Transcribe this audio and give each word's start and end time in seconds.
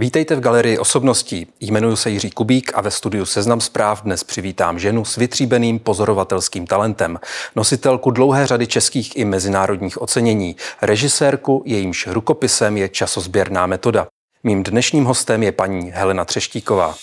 Vítejte 0.00 0.36
v 0.36 0.40
galerii 0.40 0.78
osobností. 0.78 1.46
Jmenuji 1.60 1.96
se 1.96 2.10
Jiří 2.10 2.30
Kubík 2.30 2.72
a 2.74 2.80
ve 2.80 2.90
studiu 2.90 3.24
Seznam 3.26 3.60
zpráv 3.60 4.02
dnes 4.02 4.24
přivítám 4.24 4.78
ženu 4.78 5.04
s 5.04 5.16
vytříbeným 5.16 5.78
pozorovatelským 5.78 6.66
talentem, 6.66 7.18
nositelku 7.56 8.10
dlouhé 8.10 8.46
řady 8.46 8.66
českých 8.66 9.16
i 9.16 9.24
mezinárodních 9.24 10.02
ocenění, 10.02 10.56
režisérku, 10.82 11.62
jejímž 11.66 12.06
rukopisem 12.06 12.76
je 12.76 12.88
časozběrná 12.88 13.66
metoda. 13.66 14.06
Mým 14.42 14.62
dnešním 14.62 15.04
hostem 15.04 15.42
je 15.42 15.52
paní 15.52 15.90
Helena 15.90 16.24
Třeštíková. 16.24 16.94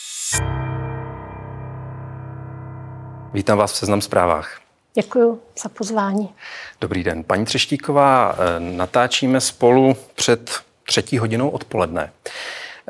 Vítám 3.34 3.58
vás 3.58 3.74
v 3.74 3.76
Seznam 3.76 4.02
zprávách. 4.02 4.60
Děkuji 4.94 5.42
za 5.64 5.70
pozvání. 5.70 6.30
Dobrý 6.82 7.04
den. 7.04 7.24
Paní 7.24 7.46
Třeštíková, 7.46 8.36
eh, 8.38 8.60
natáčíme 8.60 9.42
spolu 9.42 9.96
před 10.16 10.52
třetí 10.84 11.18
hodinou 11.18 11.50
odpoledne. 11.50 12.12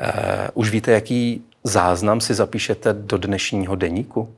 Eh, 0.00 0.48
už 0.54 0.70
víte, 0.70 0.92
jaký 0.92 1.44
záznam 1.64 2.20
si 2.20 2.34
zapíšete 2.34 2.92
do 2.92 3.18
dnešního 3.18 3.76
deníku? 3.76 4.34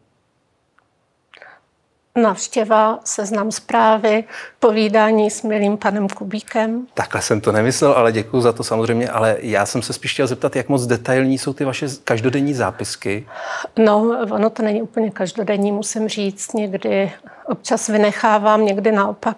Navštěva, 2.16 2.98
seznam 3.04 3.52
zprávy, 3.52 4.24
povídání 4.58 5.30
s 5.30 5.42
milým 5.42 5.76
panem 5.76 6.08
Kubíkem. 6.08 6.86
Takhle 6.94 7.22
jsem 7.22 7.40
to 7.40 7.52
nemyslel, 7.52 7.92
ale 7.92 8.12
děkuji 8.12 8.40
za 8.40 8.52
to 8.52 8.64
samozřejmě. 8.64 9.10
Ale 9.10 9.36
já 9.40 9.66
jsem 9.66 9.82
se 9.82 9.92
spíš 9.92 10.12
chtěl 10.12 10.26
zeptat, 10.26 10.56
jak 10.56 10.68
moc 10.68 10.86
detailní 10.86 11.38
jsou 11.38 11.52
ty 11.52 11.64
vaše 11.64 11.86
každodenní 12.04 12.54
zápisky? 12.54 13.26
No, 13.78 14.18
ono 14.30 14.50
to 14.50 14.62
není 14.62 14.82
úplně 14.82 15.10
každodenní, 15.10 15.72
musím 15.72 16.08
říct. 16.08 16.52
Někdy 16.52 17.12
občas 17.46 17.88
vynechávám, 17.88 18.66
někdy 18.66 18.92
naopak 18.92 19.36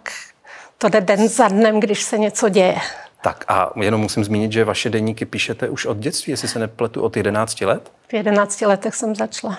to 0.79 0.89
jde 0.89 1.01
den 1.01 1.29
za 1.29 1.49
dnem, 1.49 1.81
když 1.81 2.03
se 2.03 2.19
něco 2.19 2.49
děje. 2.49 2.77
Tak 3.23 3.45
a 3.49 3.71
jenom 3.81 4.01
musím 4.01 4.25
zmínit, 4.25 4.53
že 4.53 4.65
vaše 4.65 4.91
deníky 4.91 5.25
píšete 5.25 5.69
už 5.69 5.87
od 5.87 5.97
dětství, 5.97 6.31
jestli 6.31 6.49
se 6.49 6.59
nepletu, 6.59 7.03
od 7.03 7.17
11 7.17 7.61
let? 7.61 7.93
V 8.09 8.15
11 8.15 8.61
letech 8.61 8.95
jsem 8.95 9.15
začala. 9.15 9.59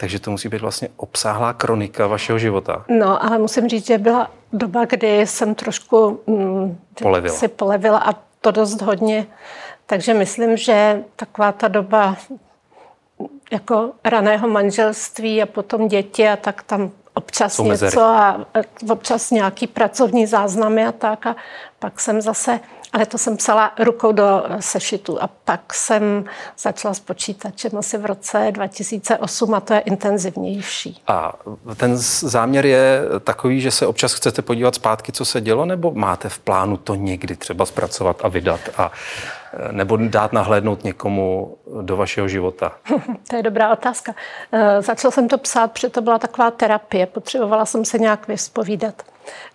Takže 0.00 0.18
to 0.18 0.30
musí 0.30 0.48
být 0.48 0.60
vlastně 0.60 0.88
obsáhlá 0.96 1.52
kronika 1.52 2.06
vašeho 2.06 2.38
života. 2.38 2.84
No, 2.88 3.24
ale 3.24 3.38
musím 3.38 3.68
říct, 3.68 3.86
že 3.86 3.98
byla 3.98 4.30
doba, 4.52 4.84
kdy 4.84 5.26
jsem 5.26 5.54
trošku 5.54 6.20
mm, 6.26 6.78
polevila. 7.02 7.34
si 7.36 7.48
polevila 7.48 7.98
a 7.98 8.12
to 8.40 8.50
dost 8.50 8.82
hodně. 8.82 9.26
Takže 9.86 10.14
myslím, 10.14 10.56
že 10.56 11.02
taková 11.16 11.52
ta 11.52 11.68
doba 11.68 12.16
jako 13.50 13.92
raného 14.04 14.48
manželství 14.48 15.42
a 15.42 15.46
potom 15.46 15.88
děti 15.88 16.28
a 16.28 16.36
tak 16.36 16.62
tam 16.62 16.90
občas 17.18 17.58
něco 17.58 18.00
a 18.00 18.46
občas 18.90 19.30
nějaký 19.30 19.66
pracovní 19.66 20.26
záznamy 20.26 20.86
a 20.86 20.92
tak. 20.92 21.26
A 21.26 21.36
pak 21.78 22.00
jsem 22.00 22.20
zase 22.20 22.60
ale 22.92 23.06
to 23.06 23.18
jsem 23.18 23.36
psala 23.36 23.72
rukou 23.78 24.12
do 24.12 24.44
sešitu 24.60 25.22
a 25.22 25.26
pak 25.26 25.74
jsem 25.74 26.24
začala 26.58 26.94
s 26.94 27.00
počítačem 27.00 27.70
asi 27.78 27.98
v 27.98 28.06
roce 28.06 28.48
2008 28.50 29.54
a 29.54 29.60
to 29.60 29.74
je 29.74 29.80
intenzivnější. 29.80 31.02
A 31.06 31.32
ten 31.76 31.96
záměr 31.96 32.66
je 32.66 33.00
takový, 33.24 33.60
že 33.60 33.70
se 33.70 33.86
občas 33.86 34.14
chcete 34.14 34.42
podívat 34.42 34.74
zpátky, 34.74 35.12
co 35.12 35.24
se 35.24 35.40
dělo, 35.40 35.64
nebo 35.64 35.92
máte 35.94 36.28
v 36.28 36.38
plánu 36.38 36.76
to 36.76 36.94
někdy 36.94 37.36
třeba 37.36 37.66
zpracovat 37.66 38.20
a 38.24 38.28
vydat 38.28 38.60
a 38.76 38.92
nebo 39.70 39.96
dát 39.96 40.32
nahlédnout 40.32 40.84
někomu 40.84 41.56
do 41.82 41.96
vašeho 41.96 42.28
života? 42.28 42.72
to 43.30 43.36
je 43.36 43.42
dobrá 43.42 43.72
otázka. 43.72 44.14
Eh, 44.52 44.82
začala 44.82 45.12
jsem 45.12 45.28
to 45.28 45.38
psát, 45.38 45.72
protože 45.72 45.88
to 45.88 46.00
byla 46.00 46.18
taková 46.18 46.50
terapie. 46.50 47.06
Potřebovala 47.06 47.66
jsem 47.66 47.84
se 47.84 47.98
nějak 47.98 48.28
vyspovídat. 48.28 49.02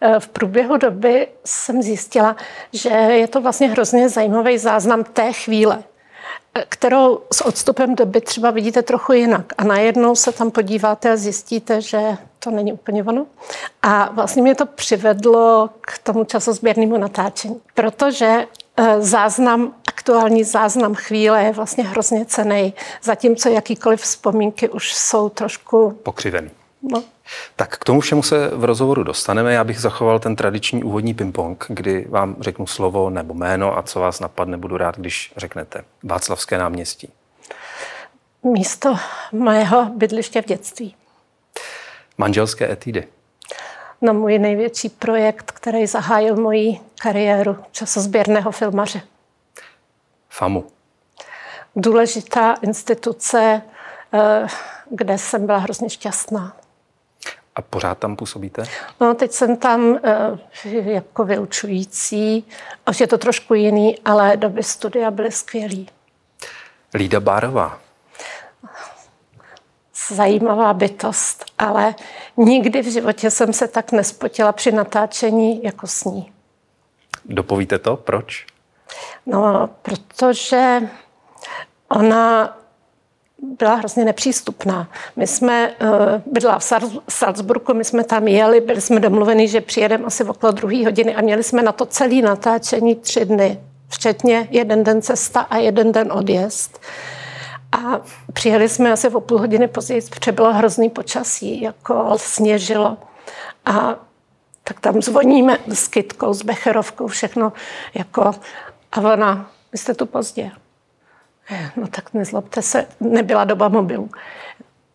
Eh, 0.01 0.19
v 0.19 0.27
průběhu 0.27 0.77
doby 0.77 1.27
jsem 1.45 1.81
zjistila, 1.81 2.35
že 2.73 2.89
je 2.89 3.27
to 3.27 3.41
vlastně 3.41 3.69
hrozně 3.69 4.09
zajímavý 4.09 4.57
záznam 4.57 5.03
té 5.03 5.33
chvíle, 5.33 5.83
eh, 6.55 6.65
kterou 6.69 7.21
s 7.33 7.41
odstupem 7.41 7.95
doby 7.95 8.21
třeba 8.21 8.51
vidíte 8.51 8.81
trochu 8.81 9.13
jinak. 9.13 9.45
A 9.57 9.63
najednou 9.63 10.15
se 10.15 10.31
tam 10.31 10.51
podíváte 10.51 11.11
a 11.11 11.15
zjistíte, 11.15 11.81
že 11.81 12.17
to 12.39 12.51
není 12.51 12.73
úplně 12.73 13.03
ono. 13.03 13.25
A 13.81 14.09
vlastně 14.11 14.41
mě 14.41 14.55
to 14.55 14.65
přivedlo 14.65 15.69
k 15.81 15.97
tomu 15.97 16.23
časozběrnému 16.23 16.97
natáčení, 16.97 17.61
protože 17.73 18.47
eh, 18.77 19.01
záznam, 19.01 19.73
aktuální 19.87 20.43
záznam 20.43 20.95
chvíle 20.95 21.43
je 21.43 21.51
vlastně 21.51 21.83
hrozně 21.83 22.25
cený, 22.25 22.73
zatímco 23.03 23.49
jakýkoliv 23.49 24.01
vzpomínky 24.01 24.69
už 24.69 24.93
jsou 24.93 25.29
trošku... 25.29 25.91
Pokřivený. 26.03 26.49
No. 26.91 27.03
Tak 27.55 27.77
k 27.77 27.83
tomu 27.83 28.01
všemu 28.01 28.23
se 28.23 28.47
v 28.47 28.63
rozhovoru 28.63 29.03
dostaneme. 29.03 29.53
Já 29.53 29.63
bych 29.63 29.79
zachoval 29.79 30.19
ten 30.19 30.35
tradiční 30.35 30.83
úvodní 30.83 31.15
ping-pong, 31.15 31.65
kdy 31.67 32.05
vám 32.09 32.35
řeknu 32.39 32.67
slovo 32.67 33.09
nebo 33.09 33.33
jméno 33.33 33.77
a 33.77 33.83
co 33.83 33.99
vás 33.99 34.19
napadne, 34.19 34.57
budu 34.57 34.77
rád, 34.77 34.97
když 34.97 35.33
řeknete. 35.37 35.83
Václavské 36.03 36.57
náměstí. 36.57 37.09
Místo 38.43 38.95
mého 39.31 39.85
bydliště 39.85 40.41
v 40.41 40.45
dětství. 40.45 40.95
Manželské 42.17 42.71
etidy. 42.71 43.07
No, 44.01 44.13
můj 44.13 44.39
největší 44.39 44.89
projekt, 44.89 45.51
který 45.51 45.87
zahájil 45.87 46.35
moji 46.35 46.79
kariéru 47.01 47.57
časozběrného 47.71 48.51
filmaře. 48.51 49.01
FAMu. 50.29 50.67
Důležitá 51.75 52.53
instituce, 52.53 53.61
eh, 54.13 54.47
kde 54.89 55.17
jsem 55.17 55.45
byla 55.45 55.57
hrozně 55.57 55.89
šťastná. 55.89 56.57
A 57.55 57.61
pořád 57.61 57.97
tam 57.97 58.15
působíte? 58.15 58.63
No, 59.01 59.13
teď 59.13 59.31
jsem 59.31 59.57
tam 59.57 59.99
e, 60.03 60.91
jako 60.91 61.25
vyučující. 61.25 62.45
Už 62.89 62.99
je 62.99 63.07
to 63.07 63.17
trošku 63.17 63.53
jiný, 63.53 63.99
ale 64.05 64.37
doby 64.37 64.63
studia 64.63 65.11
byly 65.11 65.31
skvělý. 65.31 65.89
Lída 66.93 67.19
Bárová. 67.19 67.79
Zajímavá 70.07 70.73
bytost, 70.73 71.45
ale 71.57 71.95
nikdy 72.37 72.81
v 72.81 72.91
životě 72.91 73.31
jsem 73.31 73.53
se 73.53 73.67
tak 73.67 73.91
nespotila 73.91 74.51
při 74.51 74.71
natáčení 74.71 75.63
jako 75.63 75.87
s 75.87 76.03
ní. 76.03 76.33
Dopovíte 77.25 77.79
to? 77.79 77.95
Proč? 77.97 78.45
No, 79.25 79.69
protože 79.81 80.79
ona 81.89 82.57
byla 83.43 83.75
hrozně 83.75 84.05
nepřístupná. 84.05 84.89
My 85.15 85.27
jsme, 85.27 85.73
uh, 85.81 85.89
bydla 86.25 86.59
v 86.59 86.63
Salzburgu, 87.09 87.73
my 87.73 87.83
jsme 87.83 88.03
tam 88.03 88.27
jeli, 88.27 88.61
byli 88.61 88.81
jsme 88.81 88.99
domluveni, 88.99 89.47
že 89.47 89.61
přijedeme 89.61 90.05
asi 90.05 90.23
okolo 90.23 90.51
druhé 90.51 90.85
hodiny 90.85 91.15
a 91.15 91.21
měli 91.21 91.43
jsme 91.43 91.61
na 91.61 91.71
to 91.71 91.85
celý 91.85 92.21
natáčení 92.21 92.95
tři 92.95 93.25
dny, 93.25 93.59
včetně 93.89 94.47
jeden 94.51 94.83
den 94.83 95.01
cesta 95.01 95.41
a 95.41 95.57
jeden 95.57 95.91
den 95.91 96.11
odjezd. 96.11 96.81
A 97.71 98.01
přijeli 98.33 98.69
jsme 98.69 98.91
asi 98.91 99.09
o 99.09 99.21
půl 99.21 99.37
hodiny 99.37 99.67
později, 99.67 100.01
protože 100.09 100.31
bylo 100.31 100.53
hrozný 100.53 100.89
počasí, 100.89 101.61
jako 101.61 102.13
sněžilo. 102.17 102.97
A 103.65 103.95
tak 104.63 104.79
tam 104.79 105.01
zvoníme 105.01 105.57
s 105.67 105.87
kytkou, 105.87 106.33
s 106.33 106.41
becherovkou, 106.41 107.07
všechno 107.07 107.53
jako 107.93 108.31
a 108.91 109.01
ona, 109.13 109.51
vy 109.71 109.77
jste 109.77 109.93
tu 109.93 110.05
pozdě. 110.05 110.51
No 111.75 111.87
tak 111.87 112.13
nezlobte 112.13 112.61
se, 112.61 112.85
nebyla 112.99 113.43
doba 113.43 113.67
mobilů. 113.67 114.09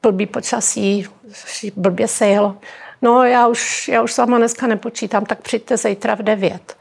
Blbý 0.02 0.26
počasí, 0.26 1.06
blbě 1.76 2.08
se 2.08 2.26
jelo. 2.26 2.56
No 3.02 3.24
já 3.24 3.46
už, 3.46 3.88
já 3.88 4.02
už 4.02 4.12
sama 4.12 4.38
dneska 4.38 4.66
nepočítám, 4.66 5.26
tak 5.26 5.40
přijďte 5.40 5.76
zítra 5.76 6.14
v 6.14 6.22
devět. 6.22 6.76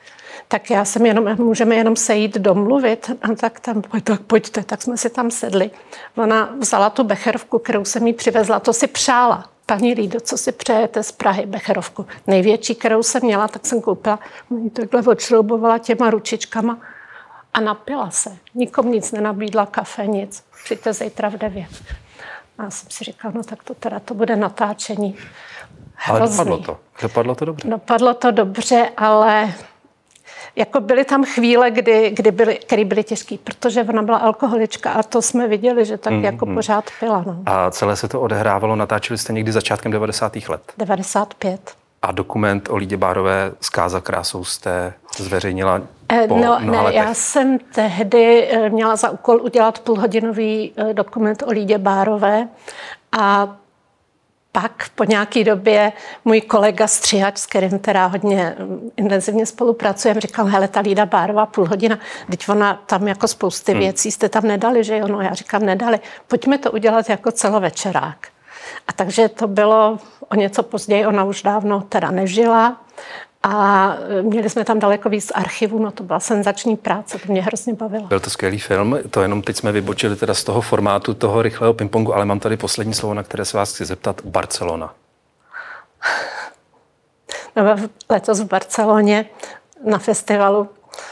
Tak 0.47 0.69
já 0.69 0.86
jsem 0.86 1.06
jenom, 1.06 1.36
můžeme 1.36 1.75
jenom 1.75 1.95
sejít 1.95 2.38
domluvit, 2.38 3.12
a 3.21 3.36
tak 3.36 3.59
tam, 3.59 3.81
tak 4.03 4.21
pojďte, 4.21 4.63
tak 4.63 4.81
jsme 4.81 4.97
si 4.97 5.09
tam 5.09 5.31
sedli. 5.31 5.71
Ona 6.15 6.56
vzala 6.59 6.89
tu 6.89 7.03
becherovku, 7.03 7.59
kterou 7.59 7.86
jsem 7.86 8.07
jí 8.07 8.13
přivezla, 8.13 8.59
to 8.59 8.74
si 8.74 8.88
přála. 8.88 9.45
Paní 9.65 9.94
Lído, 9.94 10.19
co 10.19 10.38
si 10.38 10.51
přejete 10.51 11.03
z 11.03 11.12
Prahy, 11.12 11.45
becherovku? 11.45 12.06
Největší, 12.27 12.75
kterou 12.75 13.03
jsem 13.03 13.21
měla, 13.24 13.47
tak 13.47 13.65
jsem 13.65 13.81
koupila, 13.81 14.19
takhle 14.74 15.01
odšroubovala 15.01 15.77
těma 15.77 16.09
ručičkama 16.09 16.80
a 17.53 17.59
napila 17.59 18.11
se. 18.11 18.38
Nikomu 18.55 18.91
nic 18.91 19.11
nenabídla, 19.11 19.65
kafe, 19.65 20.07
nic. 20.07 20.44
Přijďte 20.63 20.94
zítra 20.94 21.29
v 21.29 21.33
devět. 21.33 21.83
A 22.57 22.63
já 22.63 22.69
jsem 22.69 22.89
si 22.89 23.03
říkala, 23.03 23.33
no 23.38 23.44
tak 23.44 23.63
to 23.63 23.73
teda 23.73 23.99
to 23.99 24.13
bude 24.13 24.35
natáčení. 24.35 25.15
Hrozný. 25.94 26.21
Ale 26.21 26.29
dopadlo 26.29 26.57
to. 26.57 26.79
Dopadlo 27.01 27.35
to 27.35 27.45
dobře. 27.45 27.69
Dopadlo 27.69 28.13
to 28.13 28.31
dobře, 28.31 28.89
ale 28.97 29.53
jako 30.55 30.79
byly 30.79 31.05
tam 31.05 31.23
chvíle, 31.23 31.71
kdy, 31.71 32.09
kdy 32.09 32.31
byly, 32.31 32.55
které 32.55 32.85
byly 32.85 33.03
těžké, 33.03 33.35
protože 33.44 33.83
ona 33.83 34.01
byla 34.01 34.17
alkoholička 34.17 34.91
a 34.91 35.03
to 35.03 35.21
jsme 35.21 35.47
viděli, 35.47 35.85
že 35.85 35.97
tak 35.97 36.13
mm, 36.13 36.23
jako 36.23 36.45
mm. 36.45 36.55
pořád 36.55 36.85
pila. 37.00 37.23
No. 37.27 37.43
A 37.45 37.71
celé 37.71 37.95
se 37.95 38.07
to 38.07 38.21
odehrávalo, 38.21 38.75
natáčeli 38.75 39.17
jste 39.17 39.33
někdy 39.33 39.51
začátkem 39.51 39.91
90. 39.91 40.35
let? 40.50 40.73
95. 40.77 41.75
A 42.01 42.11
dokument 42.11 42.69
o 42.69 42.75
Lídě 42.75 42.97
Bárové 42.97 43.51
Zkáza 43.61 44.01
krásou 44.01 44.43
jste 44.43 44.93
zveřejnila 45.23 45.81
Eh, 46.09 46.27
po 46.27 46.37
No, 46.37 46.59
ne, 46.59 46.77
letech. 46.79 46.95
já 46.95 47.13
jsem 47.13 47.59
tehdy 47.59 48.47
eh, 48.51 48.69
měla 48.69 48.95
za 48.95 49.09
úkol 49.09 49.41
udělat 49.41 49.79
půlhodinový 49.79 50.73
eh, 50.77 50.93
dokument 50.93 51.43
o 51.47 51.51
Lídě 51.51 51.77
Bárové 51.77 52.47
a 53.19 53.55
pak 54.51 54.89
po 54.95 55.03
nějaké 55.03 55.43
době 55.43 55.93
můj 56.25 56.41
kolega 56.41 56.87
střihač, 56.87 57.37
s 57.37 57.45
kterým 57.45 57.79
teda 57.79 58.05
hodně 58.05 58.55
intenzivně 58.97 59.45
spolupracujeme, 59.45 60.21
říkal, 60.21 60.45
hele, 60.45 60.67
ta 60.67 60.79
Lída 60.79 61.05
Bárová 61.05 61.45
půl 61.45 61.65
hodina, 61.67 61.99
teď 62.31 62.49
ona 62.49 62.83
tam 62.85 63.07
jako 63.07 63.27
spousty 63.27 63.71
Hmm. 63.71 63.81
věcí 63.81 64.11
jste 64.11 64.29
tam 64.29 64.43
nedali, 64.43 64.83
že 64.83 64.97
jo? 64.97 65.07
No 65.07 65.21
já 65.21 65.33
říkám, 65.33 65.65
nedali. 65.65 65.99
Pojďme 66.27 66.57
to 66.57 66.71
udělat 66.71 67.09
jako 67.09 67.31
celovečerák. 67.31 68.17
A 68.87 68.93
takže 68.93 69.29
to 69.29 69.47
bylo 69.47 69.99
o 70.29 70.35
něco 70.35 70.63
později, 70.63 71.05
ona 71.05 71.23
už 71.23 71.43
dávno 71.43 71.81
teda 71.81 72.11
nežila, 72.11 72.81
a 73.49 73.95
e, 74.19 74.21
měli 74.21 74.49
jsme 74.49 74.65
tam 74.65 74.79
daleko 74.79 75.09
víc 75.09 75.31
archivů, 75.35 75.79
no 75.79 75.91
to 75.91 76.03
byla 76.03 76.19
senzační 76.19 76.77
práce, 76.77 77.19
to 77.19 77.31
mě 77.31 77.41
hrozně 77.41 77.73
bavilo. 77.73 78.07
Byl 78.07 78.19
to 78.19 78.29
skvělý 78.29 78.59
film, 78.59 78.97
to 79.09 79.21
jenom 79.21 79.41
teď 79.41 79.55
jsme 79.57 79.71
vybočili 79.71 80.15
teda 80.15 80.33
z 80.33 80.44
toho 80.44 80.61
formátu 80.61 81.13
toho 81.13 81.41
rychlého 81.41 81.73
pingpongu, 81.73 82.15
ale 82.15 82.25
mám 82.25 82.39
tady 82.39 82.57
poslední 82.57 82.94
slovo, 82.94 83.13
na 83.13 83.23
které 83.23 83.45
se 83.45 83.57
vás 83.57 83.73
chci 83.73 83.85
zeptat. 83.85 84.21
Barcelona. 84.25 84.94
No, 87.55 87.63
v- 87.75 87.89
letos 88.09 88.39
v 88.39 88.45
Barceloně 88.47 89.25
na 89.85 89.97
festivalu 89.97 90.69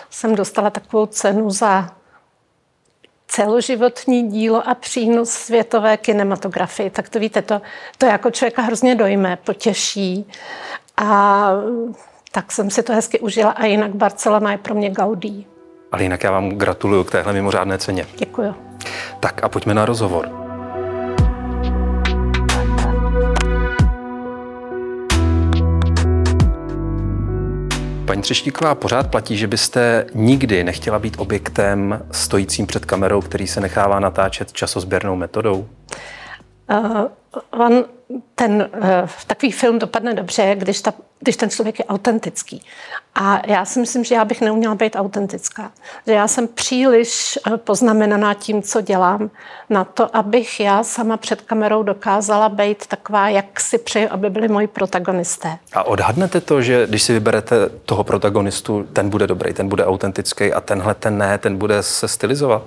jsem 0.09 0.35
dostala 0.35 0.69
takovou 0.69 1.05
cenu 1.05 1.49
za 1.49 1.89
celoživotní 3.27 4.29
dílo 4.29 4.69
a 4.69 4.75
přínos 4.75 5.29
světové 5.29 5.97
kinematografii. 5.97 6.89
Tak 6.89 7.09
to 7.09 7.19
víte, 7.19 7.41
to, 7.41 7.61
to 7.97 8.05
jako 8.05 8.31
člověka 8.31 8.61
hrozně 8.61 8.95
dojme, 8.95 9.37
potěší. 9.45 10.31
A 10.97 11.49
tak 12.35 12.51
jsem 12.51 12.69
si 12.69 12.83
to 12.83 12.93
hezky 12.93 13.19
užila 13.19 13.51
a 13.51 13.65
jinak 13.65 13.95
Barcelona 13.95 14.51
je 14.51 14.57
pro 14.57 14.75
mě 14.75 14.89
Gaudí. 14.89 15.47
Ale 15.91 16.03
jinak 16.03 16.23
já 16.23 16.31
vám 16.31 16.49
gratuluju 16.49 17.03
k 17.03 17.11
téhle 17.11 17.33
mimořádné 17.33 17.77
ceně. 17.77 18.05
Děkuju. 18.17 18.55
Tak 19.19 19.43
a 19.43 19.49
pojďme 19.49 19.73
na 19.73 19.85
rozhovor. 19.85 20.29
Paní 28.05 28.21
Třeštíková, 28.21 28.75
pořád 28.75 29.11
platí, 29.11 29.37
že 29.37 29.47
byste 29.47 30.05
nikdy 30.13 30.63
nechtěla 30.63 30.99
být 30.99 31.15
objektem 31.17 32.05
stojícím 32.11 32.67
před 32.67 32.85
kamerou, 32.85 33.21
který 33.21 33.47
se 33.47 33.61
nechává 33.61 33.99
natáčet 33.99 34.53
časozběrnou 34.53 35.15
metodou? 35.15 35.67
Uh, 36.69 37.07
on, 37.49 37.85
ten 38.35 38.69
uh, 38.77 39.09
takový 39.27 39.51
film 39.51 39.79
dopadne 39.79 40.13
dobře, 40.13 40.55
když, 40.55 40.81
ta, 40.81 40.93
když 41.19 41.37
ten 41.37 41.49
člověk 41.49 41.79
je 41.79 41.85
autentický. 41.85 42.61
A 43.15 43.41
já 43.47 43.65
si 43.65 43.79
myslím, 43.79 44.03
že 44.03 44.15
já 44.15 44.25
bych 44.25 44.41
neuměla 44.41 44.75
být 44.75 44.95
autentická. 44.95 45.71
Že 46.07 46.13
já 46.13 46.27
jsem 46.27 46.47
příliš 46.47 47.39
uh, 47.47 47.57
poznamenaná 47.57 48.33
tím, 48.33 48.61
co 48.61 48.81
dělám, 48.81 49.29
na 49.69 49.83
to, 49.83 50.15
abych 50.15 50.59
já 50.59 50.83
sama 50.83 51.17
před 51.17 51.41
kamerou 51.41 51.83
dokázala 51.83 52.49
být 52.49 52.87
taková, 52.87 53.29
jak 53.29 53.59
si 53.59 53.77
přeju, 53.77 54.07
aby 54.11 54.29
byli 54.29 54.47
moji 54.47 54.67
protagonisté. 54.67 55.57
A 55.73 55.83
odhadnete 55.83 56.41
to, 56.41 56.61
že 56.61 56.87
když 56.87 57.03
si 57.03 57.13
vyberete 57.13 57.69
toho 57.85 58.03
protagonistu, 58.03 58.83
ten 58.93 59.09
bude 59.09 59.27
dobrý, 59.27 59.53
ten 59.53 59.69
bude 59.69 59.85
autentický 59.85 60.53
a 60.53 60.61
tenhle 60.61 60.95
ten 60.95 61.17
ne, 61.17 61.37
ten 61.37 61.57
bude 61.57 61.83
se 61.83 62.07
stylizovat? 62.07 62.63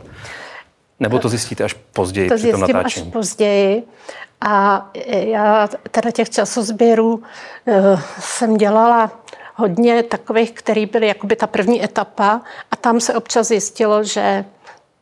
Nebo 1.00 1.18
to 1.18 1.28
zjistíte 1.28 1.64
až 1.64 1.72
později 1.92 2.28
To 2.28 2.34
při 2.34 2.50
tom 2.50 2.60
zjistím 2.60 2.76
až 2.76 2.82
natáčení? 2.82 3.10
později. 3.10 3.82
A 4.40 4.86
já 5.10 5.68
teda 5.90 6.10
těch 6.10 6.30
časozběrů 6.30 7.22
eh, 7.66 8.02
jsem 8.20 8.56
dělala 8.56 9.10
hodně 9.54 10.02
takových, 10.02 10.52
který 10.52 10.86
byly 10.86 11.06
jakoby 11.06 11.36
ta 11.36 11.46
první 11.46 11.84
etapa 11.84 12.40
a 12.70 12.76
tam 12.76 13.00
se 13.00 13.14
občas 13.14 13.48
zjistilo, 13.48 14.04
že 14.04 14.44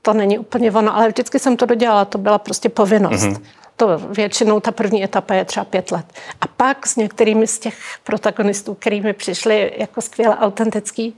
to 0.02 0.12
není 0.12 0.38
úplně 0.38 0.72
ono, 0.72 0.96
ale 0.96 1.08
vždycky 1.08 1.38
jsem 1.38 1.56
to 1.56 1.66
dodělala, 1.66 2.04
to 2.04 2.18
byla 2.18 2.38
prostě 2.38 2.68
povinnost. 2.68 3.22
Mm-hmm. 3.22 3.42
To 3.76 3.98
většinou 3.98 4.60
ta 4.60 4.72
první 4.72 5.04
etapa 5.04 5.34
je 5.34 5.44
třeba 5.44 5.64
pět 5.64 5.90
let. 5.90 6.06
A 6.40 6.46
pak 6.46 6.86
s 6.86 6.96
některými 6.96 7.46
z 7.46 7.58
těch 7.58 7.76
protagonistů, 8.04 8.74
kterými 8.74 9.12
přišli 9.12 9.72
jako 9.76 10.00
skvěle 10.00 10.36
autentický, 10.36 11.16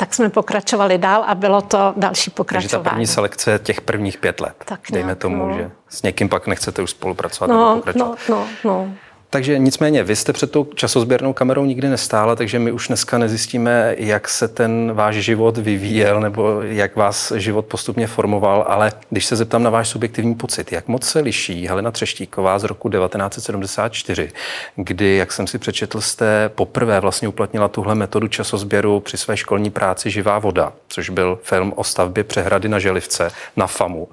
tak 0.00 0.14
jsme 0.14 0.30
pokračovali 0.30 0.98
dál 0.98 1.24
a 1.26 1.34
bylo 1.34 1.60
to 1.62 1.94
další 1.96 2.30
Takže 2.30 2.30
ta 2.30 2.36
pokračování. 2.36 2.84
první 2.90 3.06
selekce 3.06 3.60
těch 3.62 3.80
prvních 3.80 4.18
pět 4.18 4.40
let. 4.40 4.54
Tak 4.64 4.80
Dejme 4.92 5.06
nějak, 5.06 5.18
tomu, 5.18 5.46
no. 5.48 5.54
že 5.56 5.70
s 5.88 6.02
někým 6.02 6.28
pak 6.28 6.46
nechcete 6.46 6.82
už 6.82 6.90
spolupracovat 6.90 7.46
nebo 7.48 7.60
No, 7.60 7.76
pokračovat. 7.76 8.18
no, 8.28 8.36
no, 8.36 8.46
no. 8.64 8.92
Takže 9.32 9.58
nicméně, 9.58 10.04
vy 10.04 10.16
jste 10.16 10.32
před 10.32 10.50
tou 10.50 10.64
časozběrnou 10.64 11.32
kamerou 11.32 11.64
nikdy 11.64 11.88
nestála, 11.88 12.36
takže 12.36 12.58
my 12.58 12.72
už 12.72 12.88
dneska 12.88 13.18
nezjistíme, 13.18 13.94
jak 13.98 14.28
se 14.28 14.48
ten 14.48 14.92
váš 14.92 15.14
život 15.14 15.58
vyvíjel 15.58 16.20
nebo 16.20 16.62
jak 16.62 16.96
vás 16.96 17.32
život 17.36 17.66
postupně 17.66 18.06
formoval, 18.06 18.64
ale 18.68 18.92
když 19.10 19.26
se 19.26 19.36
zeptám 19.36 19.62
na 19.62 19.70
váš 19.70 19.88
subjektivní 19.88 20.34
pocit, 20.34 20.72
jak 20.72 20.88
moc 20.88 21.04
se 21.04 21.20
liší 21.20 21.66
Helena 21.68 21.90
Třeštíková 21.90 22.58
z 22.58 22.64
roku 22.64 22.90
1974, 22.90 24.30
kdy, 24.76 25.16
jak 25.16 25.32
jsem 25.32 25.46
si 25.46 25.58
přečetl, 25.58 26.00
jste 26.00 26.48
poprvé 26.48 27.00
vlastně 27.00 27.28
uplatnila 27.28 27.68
tuhle 27.68 27.94
metodu 27.94 28.28
časozběru 28.28 29.00
při 29.00 29.16
své 29.16 29.36
školní 29.36 29.70
práci 29.70 30.10
Živá 30.10 30.38
voda, 30.38 30.72
což 30.88 31.10
byl 31.10 31.38
film 31.42 31.72
o 31.76 31.84
stavbě 31.84 32.24
přehrady 32.24 32.68
na 32.68 32.78
Želivce 32.78 33.30
na 33.56 33.66
FAMu 33.66 34.08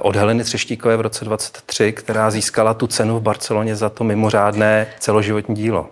od 0.00 0.16
Heleny 0.16 0.44
Třeštíkové 0.44 0.96
v 0.96 1.00
roce 1.00 1.24
23, 1.24 1.92
která 1.92 2.30
získala 2.30 2.74
tu 2.74 2.86
cenu 2.86 3.18
v 3.18 3.22
Barceloně 3.22 3.76
za 3.76 3.88
to 3.88 4.04
mimořádné 4.04 4.86
celoživotní 4.98 5.54
dílo. 5.54 5.88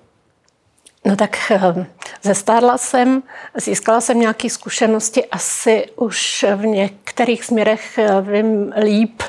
No 1.04 1.16
tak 1.16 1.36
eh, 1.50 1.86
zestárla 2.22 2.78
jsem, 2.78 3.22
získala 3.56 4.00
jsem 4.00 4.20
nějaké 4.20 4.50
zkušenosti, 4.50 5.26
asi 5.26 5.86
už 5.96 6.44
v 6.56 6.66
některých 6.66 7.44
směrech 7.44 7.98
eh, 7.98 8.20
vím 8.20 8.72
líp, 8.82 9.22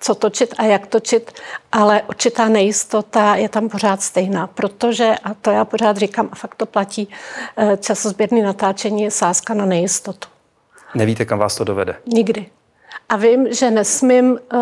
co 0.00 0.14
točit 0.14 0.54
a 0.58 0.64
jak 0.64 0.86
točit, 0.86 1.32
ale 1.72 2.02
určitá 2.08 2.48
nejistota 2.48 3.36
je 3.36 3.48
tam 3.48 3.68
pořád 3.68 4.02
stejná, 4.02 4.46
protože, 4.46 5.14
a 5.24 5.34
to 5.34 5.50
já 5.50 5.64
pořád 5.64 5.96
říkám, 5.96 6.28
a 6.32 6.34
fakt 6.34 6.54
to 6.54 6.66
platí, 6.66 7.08
eh, 7.56 7.76
časozběrný 7.76 8.42
natáčení 8.42 9.02
je 9.02 9.10
sázka 9.10 9.54
na 9.54 9.66
nejistotu. 9.66 10.28
Nevíte, 10.94 11.24
kam 11.24 11.38
vás 11.38 11.56
to 11.56 11.64
dovede. 11.64 11.96
Nikdy. 12.06 12.46
A 13.08 13.16
vím, 13.16 13.52
že 13.52 13.70
nesmím 13.70 14.38
eh, 14.52 14.58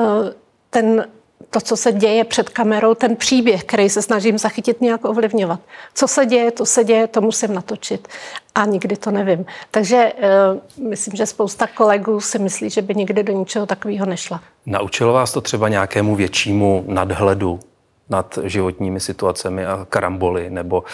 ten, 0.70 1.06
to, 1.50 1.60
co 1.60 1.76
se 1.76 1.92
děje 1.92 2.24
před 2.24 2.48
kamerou, 2.48 2.94
ten 2.94 3.16
příběh, 3.16 3.64
který 3.64 3.90
se 3.90 4.02
snažím 4.02 4.38
zachytit, 4.38 4.80
nějak 4.80 5.04
ovlivňovat. 5.04 5.60
Co 5.94 6.08
se 6.08 6.26
děje, 6.26 6.50
to 6.50 6.66
se 6.66 6.84
děje, 6.84 7.06
to 7.06 7.20
musím 7.20 7.54
natočit. 7.54 8.08
A 8.54 8.64
nikdy 8.64 8.96
to 8.96 9.10
nevím. 9.10 9.46
Takže 9.70 10.12
eh, 10.18 10.30
myslím, 10.88 11.16
že 11.16 11.26
spousta 11.26 11.66
kolegů 11.66 12.20
si 12.20 12.38
myslí, 12.38 12.70
že 12.70 12.82
by 12.82 12.94
nikdy 12.94 13.22
do 13.22 13.32
ničeho 13.32 13.66
takového 13.66 14.06
nešla. 14.06 14.40
Naučilo 14.66 15.12
vás 15.12 15.32
to 15.32 15.40
třeba 15.40 15.68
nějakému 15.68 16.16
většímu 16.16 16.84
nadhledu 16.86 17.60
nad 18.08 18.38
životními 18.42 19.00
situacemi 19.00 19.66
a 19.66 19.86
karamboly, 19.88 20.50
nebo 20.50 20.84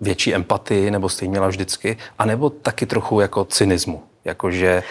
větší 0.00 0.34
empatii, 0.34 0.90
nebo 0.90 1.08
jste 1.08 1.26
měla 1.26 1.48
vždycky, 1.48 1.96
anebo 2.18 2.50
taky 2.50 2.86
trochu 2.86 3.20
jako 3.20 3.44
cynismu, 3.44 4.02
jakože 4.24 4.82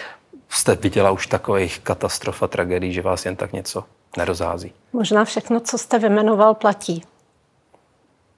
jste 0.50 0.74
viděla 0.74 1.10
už 1.10 1.26
takových 1.26 1.78
katastrof 1.78 2.42
a 2.42 2.46
tragédií, 2.46 2.92
že 2.92 3.02
vás 3.02 3.26
jen 3.26 3.36
tak 3.36 3.52
něco 3.52 3.84
nerozhází. 4.16 4.72
Možná 4.92 5.24
všechno, 5.24 5.60
co 5.60 5.78
jste 5.78 5.98
vymenoval, 5.98 6.54
platí. 6.54 7.02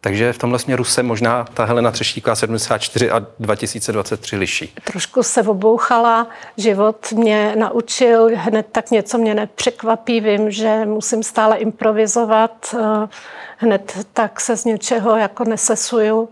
Takže 0.04 0.32
v 0.32 0.38
tomhle 0.38 0.58
směru 0.58 0.84
se 0.84 1.02
možná 1.02 1.44
ta 1.54 1.64
Helena 1.64 1.90
Třeštíková 1.90 2.36
74 2.36 3.10
a 3.10 3.26
2023 3.38 4.36
liší. 4.36 4.74
Trošku 4.84 5.22
se 5.22 5.42
obouchala, 5.42 6.26
život 6.56 7.12
mě 7.12 7.56
naučil, 7.56 8.30
hned 8.34 8.66
tak 8.72 8.90
něco 8.90 9.18
mě 9.18 9.34
nepřekvapí, 9.34 10.20
vím, 10.20 10.50
že 10.50 10.84
musím 10.84 11.22
stále 11.22 11.56
improvizovat, 11.56 12.74
eh, 12.74 13.08
hned 13.56 14.06
tak 14.12 14.40
se 14.40 14.56
z 14.56 14.64
něčeho 14.64 15.16
jako 15.16 15.44
nesesuju 15.44 16.28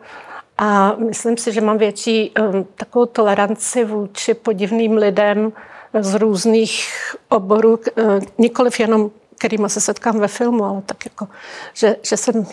a 0.63 0.95
myslím 0.97 1.37
si, 1.37 1.53
že 1.53 1.61
mám 1.61 1.79
větší 1.79 2.33
eh, 2.39 2.43
takovou 2.75 3.07
toleranci 3.07 3.85
vůči 3.85 4.35
podivným 4.35 4.97
lidem 4.97 5.53
z 6.01 6.15
různých 6.15 6.89
oborů, 7.29 7.81
eh, 7.97 8.21
nikoliv 8.39 8.81
jenom 8.81 9.11
kterýma 9.39 9.69
se 9.69 9.81
setkám 9.81 10.19
ve 10.19 10.29
filmu, 10.29 10.65
ale 10.65 10.83
tak 10.87 11.05
jako, 11.05 11.29
že, 11.75 11.97
že 12.03 12.17
jsem 12.17 12.47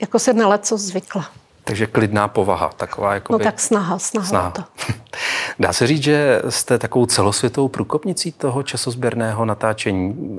jako 0.00 0.18
se 0.18 0.32
na 0.32 0.48
leco 0.48 0.78
zvykla. 0.78 1.30
Takže 1.68 1.86
klidná 1.86 2.28
povaha, 2.28 2.70
taková 2.76 3.14
jako 3.14 3.32
No 3.32 3.38
tak 3.38 3.60
snaha, 3.60 3.98
snaha, 3.98 4.26
snaha. 4.26 4.50
to. 4.50 4.62
Dá 5.58 5.72
se 5.72 5.86
říct, 5.86 6.02
že 6.02 6.42
jste 6.48 6.78
takovou 6.78 7.06
celosvětovou 7.06 7.68
průkopnicí 7.68 8.32
toho 8.32 8.62
časozběrného 8.62 9.44
natáčení. 9.44 10.38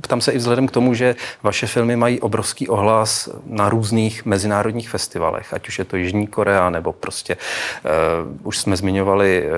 Ptám 0.00 0.20
se 0.20 0.32
i 0.32 0.38
vzhledem 0.38 0.66
k 0.66 0.70
tomu, 0.70 0.94
že 0.94 1.16
vaše 1.42 1.66
filmy 1.66 1.96
mají 1.96 2.20
obrovský 2.20 2.68
ohlas 2.68 3.28
na 3.46 3.68
různých 3.68 4.24
mezinárodních 4.24 4.90
festivalech, 4.90 5.54
ať 5.54 5.68
už 5.68 5.78
je 5.78 5.84
to 5.84 5.96
Jižní 5.96 6.26
Korea, 6.26 6.70
nebo 6.70 6.92
prostě 6.92 7.36
uh, 7.36 8.46
už 8.46 8.58
jsme 8.58 8.76
zmiňovali 8.76 9.48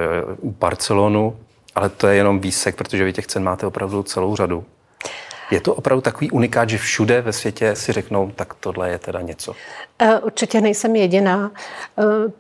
uh, 0.42 0.50
Barcelonu, 0.58 1.36
ale 1.74 1.88
to 1.88 2.06
je 2.06 2.16
jenom 2.16 2.40
výsek, 2.40 2.76
protože 2.76 3.04
vy 3.04 3.12
těch 3.12 3.26
cen 3.26 3.42
máte 3.44 3.66
opravdu 3.66 4.02
celou 4.02 4.36
řadu. 4.36 4.64
Je 5.50 5.60
to 5.60 5.74
opravdu 5.74 6.00
takový 6.00 6.30
unikát, 6.30 6.70
že 6.70 6.78
všude 6.78 7.20
ve 7.20 7.32
světě 7.32 7.76
si 7.76 7.92
řeknou, 7.92 8.30
tak 8.30 8.54
tohle 8.54 8.90
je 8.90 8.98
teda 8.98 9.20
něco? 9.20 9.54
Eh, 9.98 10.18
určitě 10.18 10.60
nejsem 10.60 10.96
jediná. 10.96 11.50
Eh, 11.98 12.32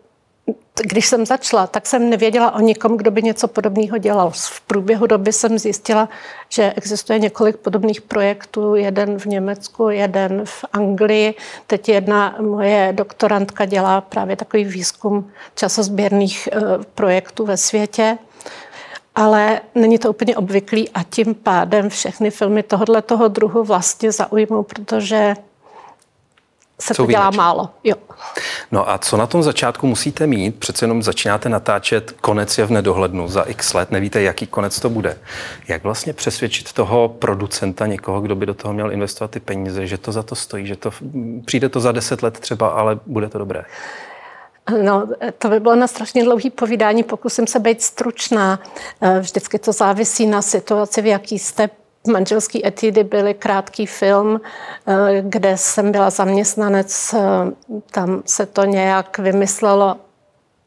když 0.82 1.06
jsem 1.06 1.26
začala, 1.26 1.66
tak 1.66 1.86
jsem 1.86 2.10
nevěděla 2.10 2.54
o 2.54 2.60
nikom, 2.60 2.96
kdo 2.96 3.10
by 3.10 3.22
něco 3.22 3.48
podobného 3.48 3.98
dělal. 3.98 4.30
V 4.30 4.60
průběhu 4.60 5.06
doby 5.06 5.32
jsem 5.32 5.58
zjistila, 5.58 6.08
že 6.48 6.72
existuje 6.76 7.18
několik 7.18 7.56
podobných 7.56 8.00
projektů, 8.00 8.74
jeden 8.74 9.18
v 9.18 9.26
Německu, 9.26 9.88
jeden 9.88 10.42
v 10.44 10.64
Anglii. 10.72 11.34
Teď 11.66 11.88
jedna 11.88 12.36
moje 12.40 12.92
doktorantka 12.92 13.64
dělá 13.64 14.00
právě 14.00 14.36
takový 14.36 14.64
výzkum 14.64 15.30
časozběrných 15.54 16.48
eh, 16.52 16.60
projektů 16.94 17.46
ve 17.46 17.56
světě. 17.56 18.18
Ale 19.14 19.60
není 19.74 19.98
to 19.98 20.10
úplně 20.10 20.36
obvyklý 20.36 20.88
a 20.88 21.02
tím 21.02 21.34
pádem 21.34 21.88
všechny 21.88 22.30
filmy 22.30 22.62
tohoto 22.62 23.28
druhu 23.28 23.64
vlastně 23.64 24.12
zaujmou, 24.12 24.62
protože 24.62 25.34
se 26.80 26.94
Jsou 26.94 27.06
to 27.06 27.10
dělá 27.10 27.30
málo. 27.30 27.68
Jo. 27.84 27.94
No 28.72 28.90
a 28.90 28.98
co 28.98 29.16
na 29.16 29.26
tom 29.26 29.42
začátku 29.42 29.86
musíte 29.86 30.26
mít? 30.26 30.56
Přece 30.58 30.84
jenom 30.84 31.02
začínáte 31.02 31.48
natáčet, 31.48 32.14
konec 32.20 32.58
je 32.58 32.66
v 32.66 32.70
nedohlednu 32.70 33.28
za 33.28 33.42
x 33.42 33.74
let, 33.74 33.90
nevíte, 33.90 34.22
jaký 34.22 34.46
konec 34.46 34.80
to 34.80 34.90
bude. 34.90 35.18
Jak 35.68 35.82
vlastně 35.84 36.12
přesvědčit 36.12 36.72
toho 36.72 37.08
producenta, 37.08 37.86
někoho, 37.86 38.20
kdo 38.20 38.36
by 38.36 38.46
do 38.46 38.54
toho 38.54 38.74
měl 38.74 38.92
investovat 38.92 39.30
ty 39.30 39.40
peníze, 39.40 39.86
že 39.86 39.98
to 39.98 40.12
za 40.12 40.22
to 40.22 40.34
stojí, 40.34 40.66
že 40.66 40.76
to 40.76 40.90
přijde 41.44 41.68
to 41.68 41.80
za 41.80 41.92
deset 41.92 42.22
let 42.22 42.40
třeba, 42.40 42.68
ale 42.68 42.98
bude 43.06 43.28
to 43.28 43.38
dobré? 43.38 43.64
No, 44.82 45.08
to 45.38 45.48
by 45.48 45.60
bylo 45.60 45.76
na 45.76 45.86
strašně 45.86 46.24
dlouhý 46.24 46.50
povídání, 46.50 47.02
pokusím 47.02 47.46
se 47.46 47.58
být 47.58 47.82
stručná. 47.82 48.60
Vždycky 49.20 49.58
to 49.58 49.72
závisí 49.72 50.26
na 50.26 50.42
situaci, 50.42 51.02
v 51.02 51.06
jaký 51.06 51.38
jste 51.38 51.70
Manželský 52.08 52.66
etidy 52.66 53.04
byly 53.04 53.34
krátký 53.34 53.86
film, 53.86 54.40
eh, 54.86 55.22
kde 55.22 55.56
jsem 55.56 55.92
byla 55.92 56.10
zaměstnanec, 56.10 57.14
eh, 57.14 57.18
tam 57.90 58.22
se 58.26 58.46
to 58.46 58.64
nějak 58.64 59.18
vymyslelo, 59.18 59.96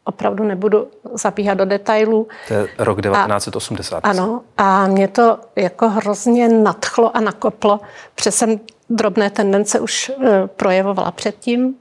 opravdu 0.03 0.43
nebudu 0.43 0.87
zabíhat 1.13 1.53
do 1.53 1.65
detailů. 1.65 2.27
To 2.47 2.53
je 2.53 2.67
rok 2.77 3.01
1980. 3.01 4.05
A, 4.05 4.09
ano, 4.09 4.41
a 4.57 4.87
mě 4.87 5.07
to 5.07 5.37
jako 5.55 5.89
hrozně 5.89 6.49
nadchlo 6.49 7.17
a 7.17 7.19
nakoplo, 7.19 7.79
protože 8.15 8.31
jsem 8.31 8.59
drobné 8.89 9.29
tendence 9.29 9.79
už 9.79 10.11
eh, 10.23 10.47
projevovala 10.47 11.11
předtím. 11.11 11.75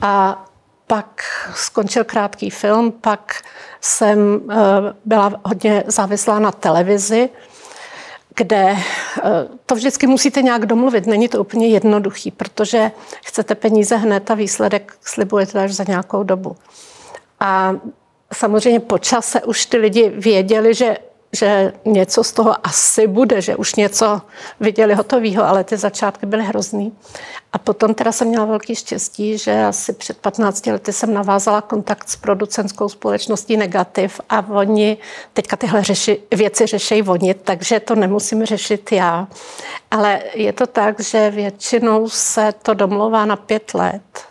A 0.00 0.44
pak 0.88 1.22
skončil 1.54 2.04
krátký 2.04 2.50
film, 2.50 2.92
pak 2.92 3.42
jsem 3.80 4.40
byla 5.04 5.40
hodně 5.44 5.84
závislá 5.86 6.38
na 6.38 6.52
televizi, 6.52 7.28
kde 8.38 8.76
eh, 8.76 9.22
to 9.66 9.74
vždycky 9.74 10.06
musíte 10.06 10.42
nějak 10.42 10.66
domluvit. 10.66 11.06
Není 11.06 11.28
to 11.28 11.40
úplně 11.40 11.68
jednoduchý, 11.68 12.30
protože 12.30 12.90
chcete 13.24 13.54
peníze 13.54 13.96
hned 13.96 14.30
a 14.30 14.34
výsledek 14.34 14.94
slibujete 15.04 15.64
až 15.64 15.74
za 15.74 15.84
nějakou 15.88 16.22
dobu. 16.22 16.56
A 17.40 17.76
samozřejmě 18.32 18.80
po 18.80 18.98
čase 18.98 19.42
už 19.42 19.66
ty 19.66 19.76
lidi 19.76 20.08
věděli, 20.08 20.74
že 20.74 20.96
že 21.32 21.72
něco 21.84 22.24
z 22.24 22.32
toho 22.32 22.66
asi 22.66 23.06
bude, 23.06 23.42
že 23.42 23.56
už 23.56 23.74
něco 23.74 24.20
viděli 24.60 24.94
hotového, 24.94 25.44
ale 25.44 25.64
ty 25.64 25.76
začátky 25.76 26.26
byly 26.26 26.44
hrozný. 26.44 26.92
A 27.52 27.58
potom 27.58 27.94
teda 27.94 28.12
jsem 28.12 28.28
měla 28.28 28.44
velký 28.44 28.74
štěstí, 28.74 29.38
že 29.38 29.64
asi 29.64 29.92
před 29.92 30.18
15 30.18 30.66
lety 30.66 30.92
jsem 30.92 31.14
navázala 31.14 31.60
kontakt 31.60 32.08
s 32.08 32.16
producentskou 32.16 32.88
společností 32.88 33.56
Negativ 33.56 34.20
a 34.28 34.46
oni 34.48 34.96
teďka 35.32 35.56
tyhle 35.56 35.82
řeši, 35.82 36.18
věci 36.34 36.66
řeší 36.66 37.02
oni, 37.02 37.34
takže 37.34 37.80
to 37.80 37.94
nemusím 37.94 38.44
řešit 38.44 38.92
já. 38.92 39.28
Ale 39.90 40.20
je 40.34 40.52
to 40.52 40.66
tak, 40.66 41.00
že 41.00 41.30
většinou 41.30 42.08
se 42.08 42.54
to 42.62 42.74
domlouvá 42.74 43.24
na 43.24 43.36
pět 43.36 43.74
let 43.74 44.28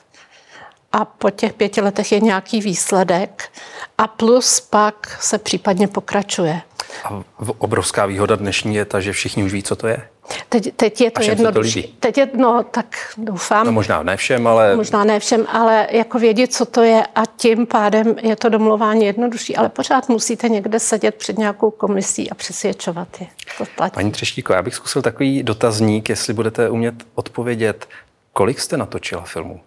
a 0.91 1.05
po 1.05 1.29
těch 1.29 1.53
pěti 1.53 1.81
letech 1.81 2.11
je 2.11 2.19
nějaký 2.19 2.61
výsledek 2.61 3.51
a 3.97 4.07
plus 4.07 4.59
pak 4.59 5.17
se 5.21 5.37
případně 5.37 5.87
pokračuje. 5.87 6.61
A 7.03 7.23
obrovská 7.57 8.05
výhoda 8.05 8.35
dnešní 8.35 8.75
je 8.75 8.85
ta, 8.85 8.99
že 8.99 9.11
všichni 9.11 9.43
už 9.43 9.53
ví, 9.53 9.63
co 9.63 9.75
to 9.75 9.87
je. 9.87 10.07
Teď, 10.49 10.73
teď 10.75 11.01
je 11.01 11.11
to 11.11 11.21
jednodušší. 11.21 11.97
Teď 11.99 12.17
je, 12.17 12.29
no 12.33 12.63
tak 12.71 12.85
doufám. 13.17 13.65
No 13.65 13.71
možná 13.71 14.03
ne 14.03 14.17
všem, 14.17 14.47
ale... 14.47 14.75
Možná 14.75 15.03
ne 15.03 15.19
všem, 15.19 15.47
ale 15.51 15.87
jako 15.91 16.19
vědět, 16.19 16.53
co 16.53 16.65
to 16.65 16.83
je 16.83 17.03
a 17.15 17.25
tím 17.37 17.65
pádem 17.65 18.15
je 18.21 18.35
to 18.35 18.49
domluvání 18.49 19.05
jednodušší, 19.05 19.55
ale 19.55 19.69
pořád 19.69 20.09
musíte 20.09 20.49
někde 20.49 20.79
sedět 20.79 21.15
před 21.15 21.37
nějakou 21.37 21.71
komisí 21.71 22.29
a 22.29 22.35
přesvědčovat 22.35 23.07
je. 23.21 23.27
To 23.57 23.63
platí. 23.75 23.93
Paní 23.93 24.11
Třeštíko, 24.11 24.53
já 24.53 24.61
bych 24.61 24.75
zkusil 24.75 25.01
takový 25.01 25.43
dotazník, 25.43 26.09
jestli 26.09 26.33
budete 26.33 26.69
umět 26.69 26.95
odpovědět, 27.15 27.87
kolik 28.33 28.59
jste 28.59 28.77
natočila 28.77 29.21
filmů? 29.21 29.61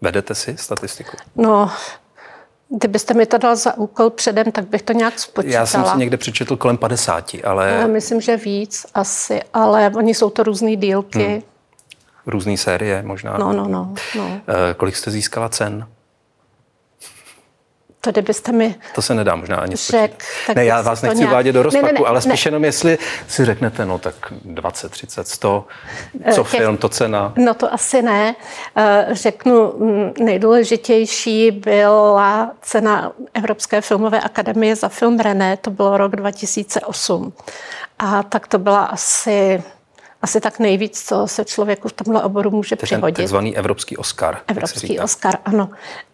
Vedete 0.00 0.34
si 0.34 0.56
statistiku? 0.56 1.16
No, 1.36 1.72
Kdybyste 2.68 3.14
mi 3.14 3.26
to 3.26 3.38
dal 3.38 3.56
za 3.56 3.76
úkol 3.76 4.10
předem, 4.10 4.52
tak 4.52 4.68
bych 4.68 4.82
to 4.82 4.92
nějak 4.92 5.18
spočítala. 5.18 5.60
Já 5.60 5.66
jsem 5.66 5.84
si 5.84 5.98
někde 5.98 6.16
přečetl 6.16 6.56
kolem 6.56 6.76
50, 6.76 7.36
ale... 7.44 7.70
Já 7.70 7.86
myslím, 7.86 8.20
že 8.20 8.36
víc 8.36 8.86
asi, 8.94 9.40
ale 9.54 9.92
oni 9.96 10.14
jsou 10.14 10.30
to 10.30 10.42
různé 10.42 10.76
dílky. 10.76 11.26
Hmm. 11.26 11.42
Různé 12.26 12.56
série 12.56 13.02
možná. 13.02 13.36
No, 13.38 13.52
no, 13.52 13.68
no. 13.68 13.94
no. 14.16 14.40
E, 14.70 14.74
kolik 14.74 14.96
jste 14.96 15.10
získala 15.10 15.48
cen? 15.48 15.86
To 18.06 18.12
kdybyste 18.12 18.52
mi 18.52 18.74
To 18.94 19.02
se 19.02 19.14
nedá 19.14 19.36
možná 19.36 19.56
ani 19.56 19.76
řek, 19.76 20.24
Ne, 20.54 20.64
já 20.64 20.82
vás 20.82 21.02
nechci 21.02 21.18
nějak... 21.18 21.30
uvádět 21.30 21.54
do 21.54 21.62
rozpaku, 21.62 21.86
ne, 21.86 21.92
ne, 21.92 22.00
ne, 22.00 22.06
ale 22.06 22.20
spíš 22.20 22.44
ne. 22.44 22.48
jenom 22.48 22.64
jestli 22.64 22.98
si 23.28 23.44
řeknete, 23.44 23.86
no 23.86 23.98
tak 23.98 24.14
20, 24.44 24.92
30, 24.92 25.28
100, 25.28 25.64
co 26.32 26.42
Těch, 26.42 26.50
film, 26.50 26.76
to 26.76 26.88
cena? 26.88 27.32
No 27.36 27.54
to 27.54 27.74
asi 27.74 28.02
ne. 28.02 28.34
Eh, 28.76 29.06
řeknu, 29.12 29.72
mm, 29.78 30.12
nejdůležitější 30.24 31.50
byla 31.50 32.50
cena 32.62 33.12
Evropské 33.34 33.80
filmové 33.80 34.20
akademie 34.20 34.76
za 34.76 34.88
film 34.88 35.20
René, 35.20 35.56
to 35.56 35.70
bylo 35.70 35.96
rok 35.96 36.16
2008. 36.16 37.32
A 37.98 38.22
tak 38.22 38.46
to 38.46 38.58
byla 38.58 38.84
asi 38.84 39.62
asi 40.22 40.40
tak 40.40 40.58
nejvíc, 40.58 41.08
co 41.08 41.26
se 41.26 41.44
člověku 41.44 41.88
v 41.88 41.92
tomhle 41.92 42.22
oboru 42.22 42.50
může 42.50 42.76
to 42.76 42.86
přihodit. 42.86 43.16
takzvaný 43.16 43.56
evropský 43.56 43.96
Oscar. 43.96 44.38
Evropský 44.46 45.00
Oscar, 45.00 45.34
ano. 45.44 45.70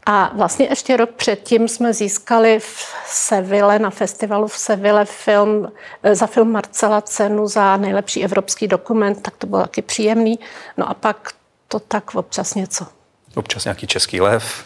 A 0.07 0.31
vlastně 0.35 0.67
ještě 0.71 0.97
rok 0.97 1.11
předtím 1.11 1.69
jsme 1.69 1.95
získali 1.95 2.61
v 2.61 2.87
Seville, 3.07 3.79
na 3.79 3.91
festivalu 3.91 4.49
v 4.49 4.57
Seville 4.57 5.05
film, 5.05 5.73
eh, 6.03 6.15
za 6.15 6.27
film 6.27 6.53
Marcela 6.53 7.01
cenu 7.01 7.49
za 7.49 7.77
nejlepší 7.77 8.25
evropský 8.25 8.69
dokument, 8.69 9.23
tak 9.23 9.37
to 9.37 9.47
bylo 9.47 9.63
taky 9.63 9.83
příjemný. 9.83 10.39
No 10.77 10.91
a 10.91 10.95
pak 10.95 11.33
to 11.69 11.81
tak 11.81 12.15
občas 12.15 12.55
něco. 12.55 12.87
Občas 13.35 13.65
nějaký 13.65 13.87
český 13.87 14.21
lev 14.21 14.65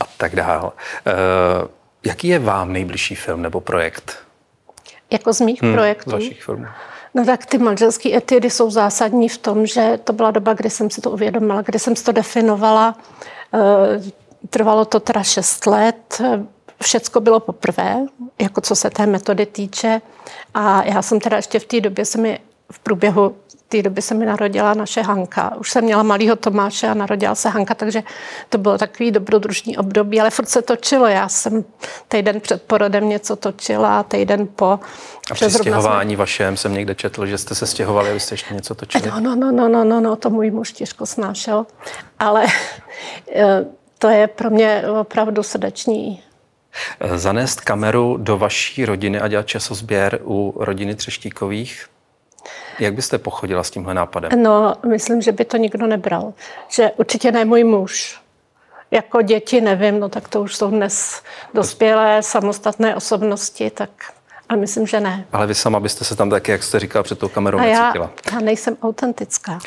a 0.00 0.04
tak 0.16 0.36
dál. 0.36 0.72
E, 1.06 1.12
jaký 2.04 2.28
je 2.28 2.38
vám 2.38 2.72
nejbližší 2.72 3.14
film 3.14 3.42
nebo 3.42 3.60
projekt? 3.60 4.18
Jako 5.10 5.32
z 5.32 5.40
mých 5.40 5.62
hmm, 5.62 5.74
projektů? 5.74 6.10
Z 6.10 6.12
vašich 6.12 6.42
filmů. 6.42 6.66
No 7.14 7.24
tak 7.24 7.46
ty 7.46 7.58
manželské 7.58 8.16
etidy 8.16 8.50
jsou 8.50 8.70
zásadní 8.70 9.28
v 9.28 9.38
tom, 9.38 9.66
že 9.66 9.98
to 10.04 10.12
byla 10.12 10.30
doba, 10.30 10.54
kdy 10.54 10.70
jsem 10.70 10.90
si 10.90 11.00
to 11.00 11.10
uvědomila, 11.10 11.62
kdy 11.62 11.78
jsem 11.78 11.96
si 11.96 12.04
to 12.04 12.12
definovala. 12.12 12.98
Eh, 13.54 14.02
trvalo 14.50 14.84
to 14.84 15.00
teda 15.00 15.22
šest 15.22 15.66
let, 15.66 16.22
všecko 16.82 17.20
bylo 17.20 17.40
poprvé, 17.40 17.96
jako 18.40 18.60
co 18.60 18.76
se 18.76 18.90
té 18.90 19.06
metody 19.06 19.46
týče. 19.46 20.00
A 20.54 20.84
já 20.84 21.02
jsem 21.02 21.20
teda 21.20 21.36
ještě 21.36 21.58
v 21.58 21.64
té 21.64 21.80
době 21.80 22.04
se 22.04 22.18
mi 22.18 22.40
v 22.72 22.78
průběhu 22.78 23.36
té 23.68 23.82
doby 23.82 24.02
se 24.02 24.14
mi 24.14 24.26
narodila 24.26 24.74
naše 24.74 25.02
Hanka. 25.02 25.56
Už 25.56 25.70
jsem 25.70 25.84
měla 25.84 26.02
malého 26.02 26.36
Tomáše 26.36 26.88
a 26.88 26.94
narodila 26.94 27.34
se 27.34 27.48
Hanka, 27.48 27.74
takže 27.74 28.02
to 28.48 28.58
bylo 28.58 28.78
takový 28.78 29.10
dobrodružný 29.10 29.78
období, 29.78 30.20
ale 30.20 30.30
furt 30.30 30.48
se 30.48 30.62
točilo. 30.62 31.06
Já 31.06 31.28
jsem 31.28 31.64
týden 32.08 32.40
před 32.40 32.62
porodem 32.62 33.08
něco 33.08 33.36
točila, 33.36 34.02
týden 34.02 34.48
po. 34.56 34.80
A 35.30 35.34
při 35.34 35.50
stěhování 35.50 36.14
jsme... 36.14 36.18
vašem 36.18 36.56
jsem 36.56 36.74
někde 36.74 36.94
četl, 36.94 37.26
že 37.26 37.38
jste 37.38 37.54
se 37.54 37.66
stěhovali, 37.66 38.10
abyste 38.10 38.34
ještě 38.34 38.54
něco 38.54 38.74
točili. 38.74 39.10
No, 39.10 39.20
no, 39.20 39.34
no, 39.36 39.52
no, 39.52 39.68
no, 39.68 39.84
no, 39.84 40.00
no 40.00 40.16
to 40.16 40.30
můj 40.30 40.50
muž 40.50 40.72
těžko 40.72 41.06
snášel, 41.06 41.66
ale 42.18 42.46
eh, 43.34 43.64
to 43.98 44.08
je 44.08 44.26
pro 44.26 44.50
mě 44.50 44.84
opravdu 45.00 45.42
srdeční 45.42 46.22
Zanést 47.16 47.60
kameru 47.60 48.16
do 48.16 48.38
vaší 48.38 48.84
rodiny 48.84 49.20
a 49.20 49.28
dělat 49.28 49.46
časozběr 49.46 50.20
u 50.24 50.54
rodiny 50.56 50.94
Třeštíkových, 50.94 51.86
jak 52.78 52.94
byste 52.94 53.18
pochodila 53.18 53.64
s 53.64 53.70
tímhle 53.70 53.94
nápadem? 53.94 54.42
No, 54.42 54.74
myslím, 54.88 55.22
že 55.22 55.32
by 55.32 55.44
to 55.44 55.56
nikdo 55.56 55.86
nebral. 55.86 56.32
Že 56.68 56.90
určitě 56.96 57.32
ne 57.32 57.44
můj 57.44 57.64
muž. 57.64 58.20
Jako 58.90 59.22
děti 59.22 59.60
nevím, 59.60 60.00
no 60.00 60.08
tak 60.08 60.28
to 60.28 60.42
už 60.42 60.56
jsou 60.56 60.70
dnes 60.70 61.22
dospělé, 61.54 62.22
samostatné 62.22 62.96
osobnosti, 62.96 63.70
tak 63.70 63.90
ale 64.48 64.58
myslím, 64.58 64.86
že 64.86 65.00
ne. 65.00 65.24
Ale 65.32 65.46
vy 65.46 65.54
sama 65.54 65.80
byste 65.80 66.04
se 66.04 66.16
tam 66.16 66.30
taky, 66.30 66.50
jak 66.50 66.62
jste 66.62 66.80
říkala 66.80 67.02
před 67.02 67.18
tou 67.18 67.28
kamerou, 67.28 67.58
A 67.58 67.64
já, 67.64 67.92
já 68.32 68.40
nejsem 68.40 68.76
autentická. 68.82 69.58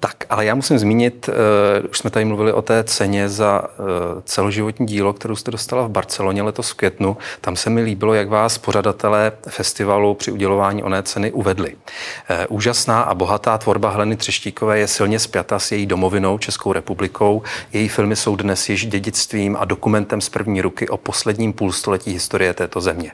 Tak, 0.00 0.16
ale 0.30 0.44
já 0.44 0.54
musím 0.54 0.78
zmínit, 0.78 1.28
uh, 1.28 1.90
už 1.90 1.98
jsme 1.98 2.10
tady 2.10 2.24
mluvili 2.24 2.52
o 2.52 2.62
té 2.62 2.84
ceně 2.84 3.28
za 3.28 3.62
uh, 3.62 3.86
celoživotní 4.24 4.86
dílo, 4.86 5.12
kterou 5.12 5.36
jste 5.36 5.50
dostala 5.50 5.86
v 5.86 5.90
Barceloně 5.90 6.42
letos 6.42 6.70
v 6.70 6.74
květnu. 6.74 7.16
Tam 7.40 7.56
se 7.56 7.70
mi 7.70 7.82
líbilo, 7.82 8.14
jak 8.14 8.28
vás 8.28 8.58
pořadatelé 8.58 9.32
festivalu 9.48 10.14
při 10.14 10.32
udělování 10.32 10.82
oné 10.82 11.02
ceny 11.02 11.32
uvedli. 11.32 11.74
Uh, 11.74 12.36
úžasná 12.48 13.00
a 13.00 13.14
bohatá 13.14 13.58
tvorba 13.58 13.90
Heleny 13.90 14.16
Třeštíkové 14.16 14.78
je 14.78 14.86
silně 14.88 15.18
spjata 15.18 15.58
s 15.58 15.72
její 15.72 15.86
domovinou 15.86 16.38
Českou 16.38 16.72
republikou. 16.72 17.42
Její 17.72 17.88
filmy 17.88 18.16
jsou 18.16 18.36
dnes 18.36 18.68
již 18.68 18.86
dědictvím 18.86 19.56
a 19.60 19.64
dokumentem 19.64 20.20
z 20.20 20.28
první 20.28 20.62
ruky 20.62 20.88
o 20.88 20.96
posledním 20.96 21.52
půlstoletí 21.52 22.12
historie 22.12 22.54
této 22.54 22.80
země. 22.80 23.12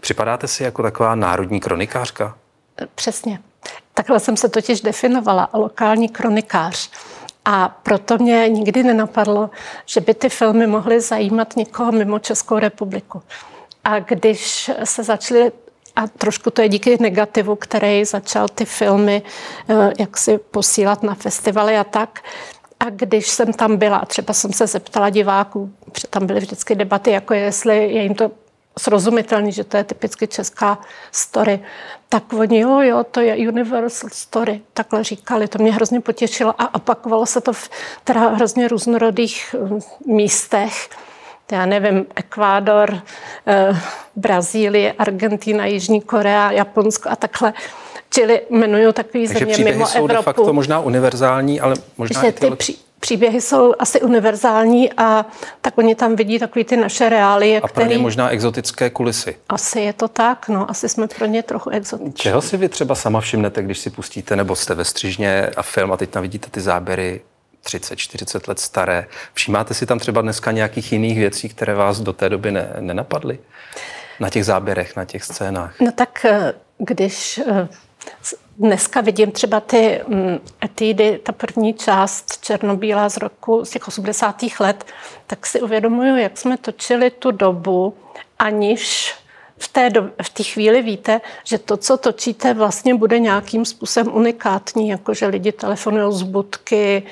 Připadáte 0.00 0.48
si 0.48 0.62
jako 0.62 0.82
taková 0.82 1.14
národní 1.14 1.60
kronikářka? 1.60 2.34
Přesně. 2.94 3.40
Takhle 3.96 4.20
jsem 4.20 4.36
se 4.36 4.48
totiž 4.48 4.80
definovala, 4.80 5.48
lokální 5.52 6.08
kronikář. 6.08 6.90
A 7.44 7.68
proto 7.82 8.18
mě 8.18 8.48
nikdy 8.48 8.82
nenapadlo, 8.82 9.50
že 9.86 10.00
by 10.00 10.14
ty 10.14 10.28
filmy 10.28 10.66
mohly 10.66 11.00
zajímat 11.00 11.56
někoho 11.56 11.92
mimo 11.92 12.18
Českou 12.18 12.58
republiku. 12.58 13.22
A 13.84 13.98
když 13.98 14.70
se 14.84 15.02
začaly 15.02 15.52
a 15.96 16.06
trošku 16.06 16.50
to 16.50 16.62
je 16.62 16.68
díky 16.68 16.96
negativu, 17.00 17.56
který 17.56 18.04
začal 18.04 18.48
ty 18.48 18.64
filmy 18.64 19.22
eh, 19.68 19.92
jak 19.98 20.16
si 20.16 20.38
posílat 20.38 21.02
na 21.02 21.14
festivaly 21.14 21.76
a 21.76 21.84
tak. 21.84 22.20
A 22.80 22.90
když 22.90 23.28
jsem 23.28 23.52
tam 23.52 23.76
byla, 23.76 24.04
třeba 24.06 24.34
jsem 24.34 24.52
se 24.52 24.66
zeptala 24.66 25.10
diváků, 25.10 25.72
protože 25.92 26.08
tam 26.08 26.26
byly 26.26 26.40
vždycky 26.40 26.74
debaty, 26.74 27.10
jako 27.10 27.34
jestli 27.34 27.76
je 27.76 28.02
jim 28.02 28.14
to 28.14 28.30
srozumitelný, 28.78 29.52
že 29.52 29.64
to 29.64 29.76
je 29.76 29.84
typicky 29.84 30.26
česká 30.26 30.78
story, 31.12 31.60
tak 32.08 32.32
oni, 32.32 32.60
jo, 32.60 32.80
jo, 32.80 33.04
to 33.10 33.20
je 33.20 33.48
universal 33.48 34.10
story, 34.12 34.60
takhle 34.72 35.04
říkali, 35.04 35.48
to 35.48 35.58
mě 35.58 35.72
hrozně 35.72 36.00
potěšilo 36.00 36.54
a 36.58 36.74
opakovalo 36.74 37.26
se 37.26 37.40
to 37.40 37.52
v 37.52 37.70
teda 38.04 38.28
hrozně 38.28 38.68
různorodých 38.68 39.54
hm, 39.58 39.80
místech, 40.06 40.88
já 41.52 41.66
nevím, 41.66 42.06
Ekvádor, 42.16 43.00
eh, 43.46 43.80
Brazílie, 44.16 44.92
Argentina, 44.92 45.66
Jižní 45.66 46.00
Korea, 46.00 46.50
Japonsko 46.50 47.08
a 47.08 47.16
takhle. 47.16 47.52
Čili 48.10 48.40
jmenuju 48.50 48.92
takový 48.92 49.28
Takže 49.28 49.46
země 49.46 49.72
mimo 49.72 49.86
jsou 49.86 49.98
Evropu. 49.98 50.16
de 50.16 50.22
facto 50.22 50.52
možná 50.52 50.80
univerzální, 50.80 51.60
ale 51.60 51.74
možná 51.96 52.24
že 52.24 52.32
ty, 52.32 52.50
ty 52.50 52.74
příběhy 53.00 53.40
jsou 53.40 53.74
asi 53.78 54.00
univerzální 54.00 54.92
a 54.92 55.26
tak 55.60 55.78
oni 55.78 55.94
tam 55.94 56.16
vidí 56.16 56.38
takový 56.38 56.64
ty 56.64 56.76
naše 56.76 57.08
reálie, 57.08 57.58
A 57.60 57.60
pro 57.60 57.68
který... 57.68 57.90
ně 57.90 57.98
možná 57.98 58.28
exotické 58.30 58.90
kulisy. 58.90 59.36
Asi 59.48 59.80
je 59.80 59.92
to 59.92 60.08
tak, 60.08 60.48
no, 60.48 60.70
asi 60.70 60.88
jsme 60.88 61.08
pro 61.08 61.26
ně 61.26 61.42
trochu 61.42 61.70
exotiční. 61.70 62.12
Čeho 62.12 62.42
si 62.42 62.56
vy 62.56 62.68
třeba 62.68 62.94
sama 62.94 63.20
všimnete, 63.20 63.62
když 63.62 63.78
si 63.78 63.90
pustíte, 63.90 64.36
nebo 64.36 64.56
jste 64.56 64.74
ve 64.74 64.84
střižně 64.84 65.46
a 65.56 65.62
film 65.62 65.92
a 65.92 65.96
teď 65.96 66.10
tam 66.10 66.22
vidíte 66.22 66.50
ty 66.50 66.60
záběry 66.60 67.20
30-40 67.66 68.48
let 68.48 68.60
staré. 68.60 69.06
Všímáte 69.34 69.74
si 69.74 69.86
tam 69.86 69.98
třeba 69.98 70.20
dneska 70.20 70.52
nějakých 70.52 70.92
jiných 70.92 71.18
věcí, 71.18 71.48
které 71.48 71.74
vás 71.74 72.00
do 72.00 72.12
té 72.12 72.28
doby 72.28 72.52
ne, 72.52 72.72
nenapadly? 72.80 73.38
Na 74.20 74.30
těch 74.30 74.44
záběrech, 74.44 74.96
na 74.96 75.04
těch 75.04 75.24
scénách? 75.24 75.80
No 75.80 75.92
tak 75.92 76.24
eh, 76.24 76.52
když 76.78 77.40
eh, 77.46 77.68
Dneska 78.58 79.00
vidím 79.00 79.30
třeba 79.30 79.60
ty 79.60 80.00
mm, 80.08 80.38
etídy, 80.64 81.20
ta 81.22 81.32
první 81.32 81.74
část 81.74 82.44
černobílá 82.44 83.08
z 83.08 83.16
roku, 83.16 83.64
z 83.64 83.70
těch 83.70 83.88
80. 83.88 84.36
let, 84.60 84.84
tak 85.26 85.46
si 85.46 85.60
uvědomuju, 85.60 86.16
jak 86.16 86.38
jsme 86.38 86.56
točili 86.56 87.10
tu 87.10 87.30
dobu, 87.30 87.94
aniž 88.38 89.14
v 89.58 89.68
té, 89.68 89.90
do, 89.90 90.10
v 90.22 90.30
té 90.30 90.42
chvíli 90.42 90.82
víte, 90.82 91.20
že 91.44 91.58
to, 91.58 91.76
co 91.76 91.96
točíte, 91.96 92.54
vlastně 92.54 92.94
bude 92.94 93.18
nějakým 93.18 93.64
způsobem 93.64 94.14
unikátní, 94.16 94.88
jakože 94.88 95.26
lidi 95.26 95.52
telefonují 95.52 96.18
z 96.18 96.22
budky, 96.22 97.02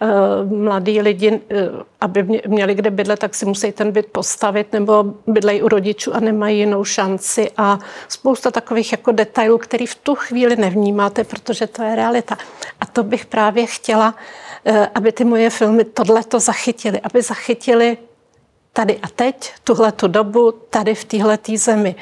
eh, 0.00 0.06
mladí 0.44 1.00
lidi, 1.00 1.40
eh, 1.50 1.68
aby 2.00 2.42
měli 2.46 2.74
kde 2.74 2.90
bydlet, 2.90 3.18
tak 3.18 3.34
si 3.34 3.46
musí 3.46 3.72
ten 3.72 3.92
byt 3.92 4.06
postavit, 4.06 4.72
nebo 4.72 5.04
bydlejí 5.26 5.62
u 5.62 5.68
rodičů 5.68 6.14
a 6.14 6.20
nemají 6.20 6.58
jinou 6.58 6.84
šanci 6.84 7.50
a 7.56 7.78
spousta 8.08 8.50
takových 8.50 8.92
jako 8.92 9.12
detailů, 9.12 9.58
který 9.58 9.86
v 9.86 9.94
tu 9.94 10.14
chvíli 10.14 10.56
nevnímáte, 10.56 11.24
protože 11.24 11.66
to 11.66 11.82
je 11.82 11.96
realita. 11.96 12.36
A 12.80 12.86
to 12.86 13.02
bych 13.02 13.26
právě 13.26 13.66
chtěla, 13.66 14.14
eh, 14.64 14.88
aby 14.94 15.12
ty 15.12 15.24
moje 15.24 15.50
filmy 15.50 15.84
tohle 15.84 16.24
to 16.24 16.40
zachytily, 16.40 17.00
aby 17.00 17.22
zachytili 17.22 17.96
tady 18.76 18.98
a 18.98 19.08
teď, 19.08 19.52
tuhle 19.64 19.92
tu 19.92 20.08
dobu, 20.08 20.52
tady 20.52 20.94
v 20.94 21.04
téhle 21.04 21.38
zemi. 21.56 21.94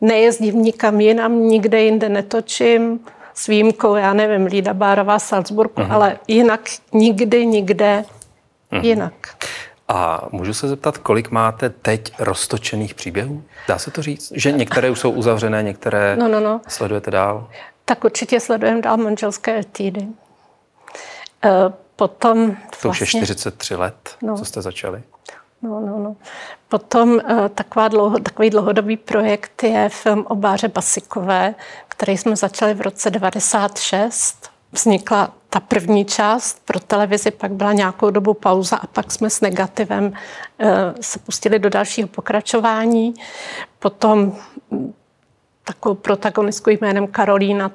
Nejezdím 0.00 0.62
nikam 0.62 1.00
jinam, 1.00 1.42
nikde 1.42 1.82
jinde 1.82 2.08
netočím, 2.08 3.00
s 3.34 3.46
výjimkou, 3.46 3.94
já 3.94 4.12
nevím, 4.12 4.46
Lída 4.46 4.74
Bárová, 4.74 5.18
Salzburgu, 5.18 5.82
uh-huh. 5.82 5.92
ale 5.92 6.18
jinak 6.28 6.60
nikdy, 6.92 7.46
nikde 7.46 8.04
uh-huh. 8.72 8.84
jinak. 8.84 9.12
A 9.88 10.28
můžu 10.32 10.54
se 10.54 10.68
zeptat, 10.68 10.98
kolik 10.98 11.30
máte 11.30 11.70
teď 11.70 12.12
roztočených 12.18 12.94
příběhů? 12.94 13.42
Dá 13.68 13.78
se 13.78 13.90
to 13.90 14.02
říct? 14.02 14.32
Že 14.34 14.52
některé 14.52 14.90
už 14.90 15.00
jsou 15.00 15.10
uzavřené, 15.10 15.62
některé 15.62 16.16
no, 16.16 16.28
no, 16.28 16.40
no. 16.40 16.60
sledujete 16.68 17.10
dál? 17.10 17.48
Tak 17.84 18.04
určitě 18.04 18.40
sledujeme 18.40 18.80
dál 18.80 18.96
manželské 18.96 19.58
etídy. 19.58 20.00
E, 21.44 21.50
potom 21.96 22.56
To 22.82 22.88
už 22.88 23.00
je 23.00 23.06
43 23.06 23.74
vlastně- 23.74 23.76
let, 23.76 24.16
no. 24.22 24.38
co 24.38 24.44
jste 24.44 24.62
začali. 24.62 25.02
No, 25.62 25.80
no, 25.80 25.98
no. 25.98 26.16
Potom 26.68 27.20
eh, 27.20 27.48
taková 27.48 27.88
dlouho, 27.88 28.18
takový 28.18 28.50
dlouhodobý 28.50 28.96
projekt 28.96 29.62
je 29.62 29.88
film 29.88 30.26
o 30.28 30.34
Báře 30.34 30.68
Basikové, 30.68 31.54
který 31.88 32.18
jsme 32.18 32.36
začali 32.36 32.74
v 32.74 32.80
roce 32.80 33.10
96. 33.10 34.50
Vznikla 34.72 35.34
ta 35.50 35.60
první 35.60 36.04
část 36.04 36.62
pro 36.64 36.80
televizi, 36.80 37.30
pak 37.30 37.52
byla 37.52 37.72
nějakou 37.72 38.10
dobu 38.10 38.34
pauza 38.34 38.76
a 38.76 38.86
pak 38.86 39.12
jsme 39.12 39.30
s 39.30 39.40
negativem 39.40 40.12
eh, 40.58 40.94
se 41.00 41.18
pustili 41.18 41.58
do 41.58 41.70
dalšího 41.70 42.08
pokračování. 42.08 43.14
Potom 43.78 44.32
hm, 44.70 44.92
takovou 45.64 45.94
protagonistku 45.94 46.70
jménem 46.70 47.06
Karolína 47.06 47.70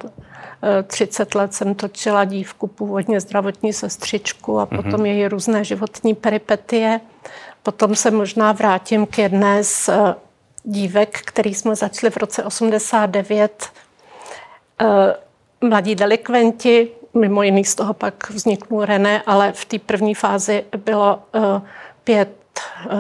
30 0.88 1.36
eh, 1.36 1.38
let 1.38 1.54
jsem 1.54 1.76
točila 1.76 2.26
dívku, 2.26 2.68
původně 2.68 3.20
zdravotní 3.20 3.74
sestřičku 3.74 4.60
a 4.60 4.66
potom 4.66 4.92
mm-hmm. 4.92 5.06
její 5.06 5.28
různé 5.28 5.64
životní 5.64 6.16
peripetie. 6.16 7.00
Potom 7.64 7.96
se 7.96 8.12
možná 8.12 8.52
vrátím 8.52 9.06
k 9.06 9.18
jedné 9.18 9.64
z 9.64 9.90
eh, 9.90 10.16
dívek, 10.64 11.22
který 11.26 11.54
jsme 11.54 11.76
začali 11.76 12.12
v 12.12 12.18
roce 12.18 12.44
89. 12.44 13.70
Eh, 14.82 15.16
mladí 15.62 15.96
delikventi, 15.96 16.92
mimo 17.14 17.44
jiný 17.44 17.66
z 17.66 17.76
toho 17.76 17.94
pak 17.94 18.30
vzniknul 18.30 18.86
René, 18.86 19.24
ale 19.26 19.52
v 19.52 19.66
té 19.66 19.80
první 19.80 20.16
fázi 20.16 20.64
bylo 20.86 21.20
eh, 21.36 21.62
pět 22.04 22.30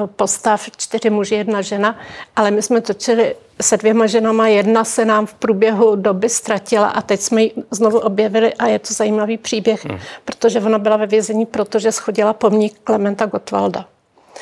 postav, 0.05 0.69
čtyři 0.77 1.09
muži, 1.09 1.35
jedna 1.35 1.61
žena, 1.61 1.99
ale 2.35 2.51
my 2.51 2.61
jsme 2.61 2.81
točili 2.81 3.35
se 3.61 3.77
dvěma 3.77 4.07
ženama, 4.07 4.47
jedna 4.47 4.83
se 4.83 5.05
nám 5.05 5.25
v 5.25 5.33
průběhu 5.33 5.95
doby 5.95 6.29
ztratila 6.29 6.87
a 6.87 7.01
teď 7.01 7.21
jsme 7.21 7.43
ji 7.43 7.53
znovu 7.71 7.99
objevili 7.99 8.53
a 8.53 8.67
je 8.67 8.79
to 8.79 8.93
zajímavý 8.93 9.37
příběh, 9.37 9.85
hmm. 9.85 9.99
protože 10.25 10.59
ona 10.59 10.79
byla 10.79 10.97
ve 10.97 11.07
vězení, 11.07 11.45
protože 11.45 11.91
schodila 11.91 12.33
pomník 12.33 12.79
Klementa 12.83 13.25
Gottwalda. 13.25 13.85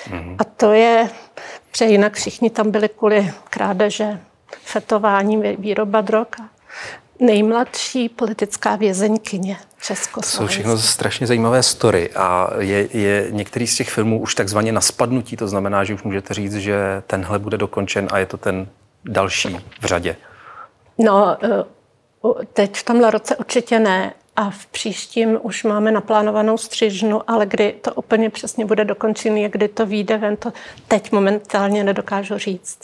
Mm-hmm. 0.10 0.36
A 0.40 0.44
to 0.44 0.74
je, 0.74 1.10
že 1.78 1.86
jinak 1.86 2.14
všichni 2.14 2.50
tam 2.50 2.72
byli 2.72 2.90
kvůli 2.90 3.34
krádeže, 3.50 4.20
fetování, 4.64 5.38
výroba 5.58 6.02
drog. 6.02 6.28
Nejmladší 7.20 8.10
politická 8.10 8.76
vězeňkyně 8.76 9.58
Československa. 9.82 10.38
To 10.38 10.44
jsou 10.44 10.48
všechno 10.48 10.78
strašně 10.78 11.28
zajímavé 11.28 11.64
story 11.64 12.10
a 12.16 12.50
je, 12.60 12.98
je 12.98 13.28
některý 13.30 13.68
z 13.68 13.76
těch 13.76 13.90
filmů 13.90 14.22
už 14.22 14.36
takzvaně 14.36 14.72
na 14.72 14.82
spadnutí, 14.82 15.38
to 15.38 15.48
znamená, 15.48 15.84
že 15.84 15.94
už 15.94 16.04
můžete 16.04 16.34
říct, 16.34 16.56
že 16.56 17.04
tenhle 17.08 17.40
bude 17.40 17.58
dokončen 17.58 18.08
a 18.12 18.18
je 18.18 18.26
to 18.26 18.38
ten 18.38 18.68
další 19.06 19.58
v 19.82 19.86
řadě. 19.86 20.16
No, 20.98 21.38
eh, 21.44 21.64
teď 22.54 22.76
v 22.76 22.84
tomhle 22.84 23.12
roce 23.12 23.36
určitě 23.36 23.80
ne, 23.80 24.14
a 24.42 24.50
v 24.50 24.66
příštím 24.66 25.40
už 25.42 25.64
máme 25.64 25.92
naplánovanou 25.92 26.58
střižnu, 26.58 27.22
ale 27.28 27.46
kdy 27.46 27.76
to 27.82 27.94
úplně 27.94 28.30
přesně 28.30 28.66
bude 28.66 28.86
dokončený, 28.86 29.50
kdy 29.50 29.68
to 29.68 29.86
vyjde 29.86 30.18
ven, 30.18 30.38
to 30.38 30.54
teď 30.88 31.12
momentálně 31.12 31.84
nedokážu 31.84 32.38
říct. 32.38 32.80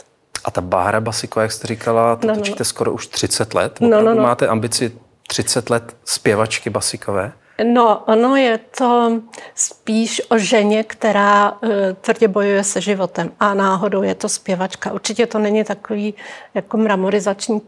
A 0.45 0.51
ta 0.51 0.61
Bára 0.61 1.01
Basiko, 1.01 1.39
jak 1.39 1.51
jste 1.51 1.67
říkala, 1.67 2.15
to 2.15 2.27
no, 2.27 2.33
no. 2.33 2.39
točíte 2.39 2.61
no. 2.61 2.65
skoro 2.65 2.93
už 2.93 3.07
30 3.07 3.53
let. 3.53 3.81
No, 3.81 4.01
no, 4.01 4.13
no. 4.15 4.21
Máte 4.21 4.47
ambici 4.47 4.91
30 5.27 5.69
let 5.69 5.95
zpěvačky 6.05 6.69
Basikové? 6.69 7.31
No, 7.63 8.03
ono 8.05 8.35
je 8.35 8.57
to 8.57 9.21
spíš 9.55 10.21
o 10.29 10.37
ženě, 10.37 10.83
která 10.83 11.51
uh, 11.51 11.69
tvrdě 12.01 12.27
bojuje 12.27 12.63
se 12.63 12.81
životem 12.81 13.31
a 13.39 13.53
náhodou 13.53 14.01
je 14.01 14.15
to 14.15 14.29
zpěvačka. 14.29 14.93
Určitě 14.93 15.27
to 15.27 15.39
není 15.39 15.63
takový 15.63 16.13
jako 16.53 16.77
mramorizační 16.77 17.61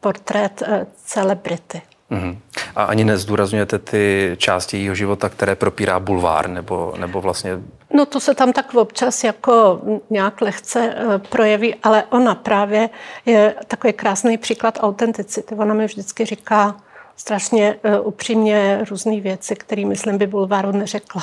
portrét 0.00 0.62
uh, 0.62 0.74
celebrity. 1.04 1.82
Mm-hmm. 2.10 2.38
A 2.76 2.84
ani 2.84 3.04
nezdůrazňujete 3.04 3.78
ty 3.78 4.34
části 4.38 4.76
jejího 4.76 4.94
života, 4.94 5.28
které 5.28 5.54
propírá 5.54 6.00
bulvár, 6.00 6.48
nebo, 6.48 6.94
nebo 6.98 7.20
vlastně... 7.20 7.58
No 7.94 8.06
to 8.06 8.20
se 8.20 8.34
tam 8.34 8.52
tak 8.52 8.74
občas 8.74 9.24
jako 9.24 9.80
nějak 10.10 10.40
lehce 10.40 10.94
eh, 10.96 11.18
projeví, 11.18 11.74
ale 11.74 12.04
ona 12.10 12.34
právě 12.34 12.90
je 13.26 13.54
takový 13.66 13.92
krásný 13.92 14.38
příklad 14.38 14.78
autenticity. 14.80 15.54
Ona 15.54 15.74
mi 15.74 15.86
vždycky 15.86 16.24
říká, 16.24 16.76
strašně 17.20 17.76
uh, 17.82 18.06
upřímně 18.06 18.84
různé 18.90 19.20
věci, 19.20 19.56
které, 19.56 19.86
myslím, 19.86 20.18
by 20.18 20.26
Bulváru 20.26 20.72
neřekla. 20.72 21.22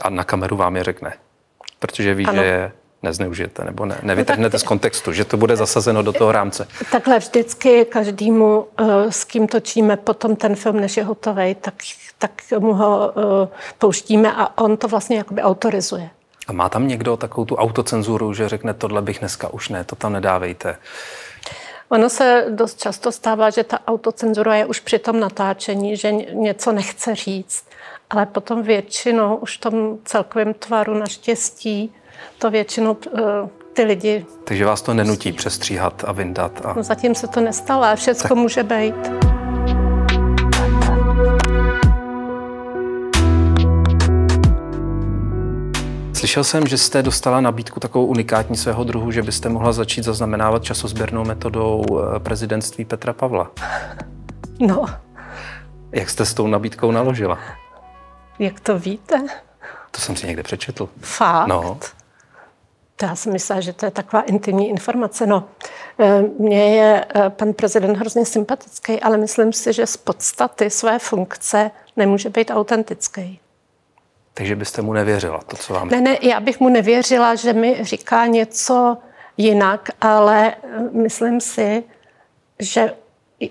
A 0.00 0.10
na 0.10 0.24
kameru 0.24 0.56
vám 0.56 0.76
je 0.76 0.84
řekne? 0.84 1.12
Protože 1.78 2.14
ví, 2.14 2.26
ano. 2.26 2.42
že 2.42 2.44
je 2.44 2.72
nezneužijete 3.02 3.64
nebo 3.64 3.86
ne, 3.86 3.98
nevytrhnete 4.02 4.54
no 4.54 4.58
z 4.58 4.62
kontextu, 4.62 5.12
že 5.12 5.24
to 5.24 5.36
bude 5.36 5.56
zasazeno 5.56 6.02
do 6.02 6.12
toho 6.12 6.32
rámce. 6.32 6.68
Takhle 6.92 7.18
vždycky 7.18 7.84
každému, 7.84 8.66
eh, 8.78 9.12
s 9.12 9.24
kým 9.24 9.48
točíme 9.48 9.96
potom 9.96 10.36
ten 10.36 10.56
film, 10.56 10.80
než 10.80 10.96
je 10.96 11.04
hotový, 11.04 11.54
tak, 11.54 11.74
tak 12.18 12.30
mu 12.58 12.74
ho 12.74 13.12
eh, 13.16 13.48
pouštíme 13.78 14.32
a 14.32 14.58
on 14.58 14.76
to 14.76 14.88
vlastně 14.88 15.16
jakoby 15.16 15.42
autorizuje. 15.42 16.10
A 16.48 16.52
má 16.52 16.68
tam 16.68 16.88
někdo 16.88 17.16
takovou 17.16 17.44
tu 17.44 17.56
autocenzuru, 17.56 18.34
že 18.34 18.48
řekne, 18.48 18.74
tohle 18.74 19.02
bych 19.02 19.18
dneska 19.18 19.48
už 19.48 19.68
ne, 19.68 19.84
to 19.84 19.96
tam 19.96 20.12
nedávejte? 20.12 20.76
Ono 21.88 22.08
se 22.08 22.46
dost 22.48 22.80
často 22.80 23.12
stává, 23.12 23.50
že 23.50 23.64
ta 23.64 23.78
autocenzura 23.86 24.54
je 24.54 24.66
už 24.66 24.80
při 24.80 24.98
tom 24.98 25.20
natáčení, 25.20 25.96
že 25.96 26.12
něco 26.12 26.72
nechce 26.72 27.14
říct, 27.14 27.64
ale 28.10 28.26
potom 28.26 28.62
většinou 28.62 29.36
už 29.36 29.56
v 29.56 29.60
tom 29.60 29.98
celkovém 30.04 30.54
tvaru 30.54 30.94
naštěstí 30.94 31.94
to 32.38 32.50
většinou 32.50 32.96
uh, 33.10 33.20
ty 33.72 33.82
lidi... 33.82 34.26
Takže 34.44 34.64
vás 34.64 34.82
to 34.82 34.94
nenutí 34.94 35.32
přestříhat 35.32 36.04
a 36.06 36.12
vyndat? 36.12 36.66
A... 36.66 36.74
No 36.76 36.82
zatím 36.82 37.14
se 37.14 37.26
to 37.28 37.40
nestalo, 37.40 37.82
ale 37.82 37.96
všechno 37.96 38.28
tak... 38.28 38.38
může 38.38 38.62
být. 38.62 38.94
Slyšel 46.16 46.44
jsem, 46.44 46.66
že 46.66 46.78
jste 46.78 47.02
dostala 47.02 47.40
nabídku 47.40 47.80
takovou 47.80 48.06
unikátní 48.06 48.56
svého 48.56 48.84
druhu, 48.84 49.10
že 49.10 49.22
byste 49.22 49.48
mohla 49.48 49.72
začít 49.72 50.04
zaznamenávat 50.04 50.64
časozběrnou 50.64 51.24
metodou 51.24 51.84
eh, 51.84 52.18
prezidentství 52.20 52.84
Petra 52.84 53.12
Pavla. 53.12 53.50
No. 54.60 54.86
Jak 55.92 56.10
jste 56.10 56.26
s 56.26 56.34
tou 56.34 56.46
nabídkou 56.46 56.90
naložila? 56.90 57.38
Jak 58.38 58.60
to 58.60 58.78
víte? 58.78 59.26
To 59.90 60.00
jsem 60.00 60.16
si 60.16 60.26
někde 60.26 60.42
přečetl. 60.42 60.88
Fakt? 61.00 61.46
No. 61.46 61.78
To 62.96 63.06
já 63.06 63.16
jsem 63.16 63.32
myslela, 63.32 63.60
že 63.60 63.72
to 63.72 63.84
je 63.84 63.90
taková 63.90 64.22
intimní 64.22 64.68
informace. 64.68 65.26
No, 65.26 65.48
eh, 65.98 66.22
mně 66.38 66.76
je 66.76 67.04
eh, 67.14 67.30
pan 67.30 67.52
prezident 67.52 67.96
hrozně 67.96 68.24
sympatický, 68.26 69.00
ale 69.00 69.16
myslím 69.16 69.52
si, 69.52 69.72
že 69.72 69.86
z 69.86 69.96
podstaty 69.96 70.70
své 70.70 70.98
funkce 70.98 71.70
nemůže 71.96 72.30
být 72.30 72.50
autentický. 72.50 73.40
Takže 74.34 74.56
byste 74.56 74.82
mu 74.82 74.92
nevěřila, 74.92 75.40
to, 75.46 75.56
co 75.56 75.74
vám... 75.74 75.88
Ne, 75.88 76.00
ne, 76.00 76.18
já 76.22 76.40
bych 76.40 76.60
mu 76.60 76.68
nevěřila, 76.68 77.34
že 77.34 77.52
mi 77.52 77.78
říká 77.80 78.26
něco 78.26 78.96
jinak, 79.36 79.90
ale 80.00 80.54
eh, 80.54 80.80
myslím 80.92 81.40
si, 81.40 81.84
že 82.58 82.94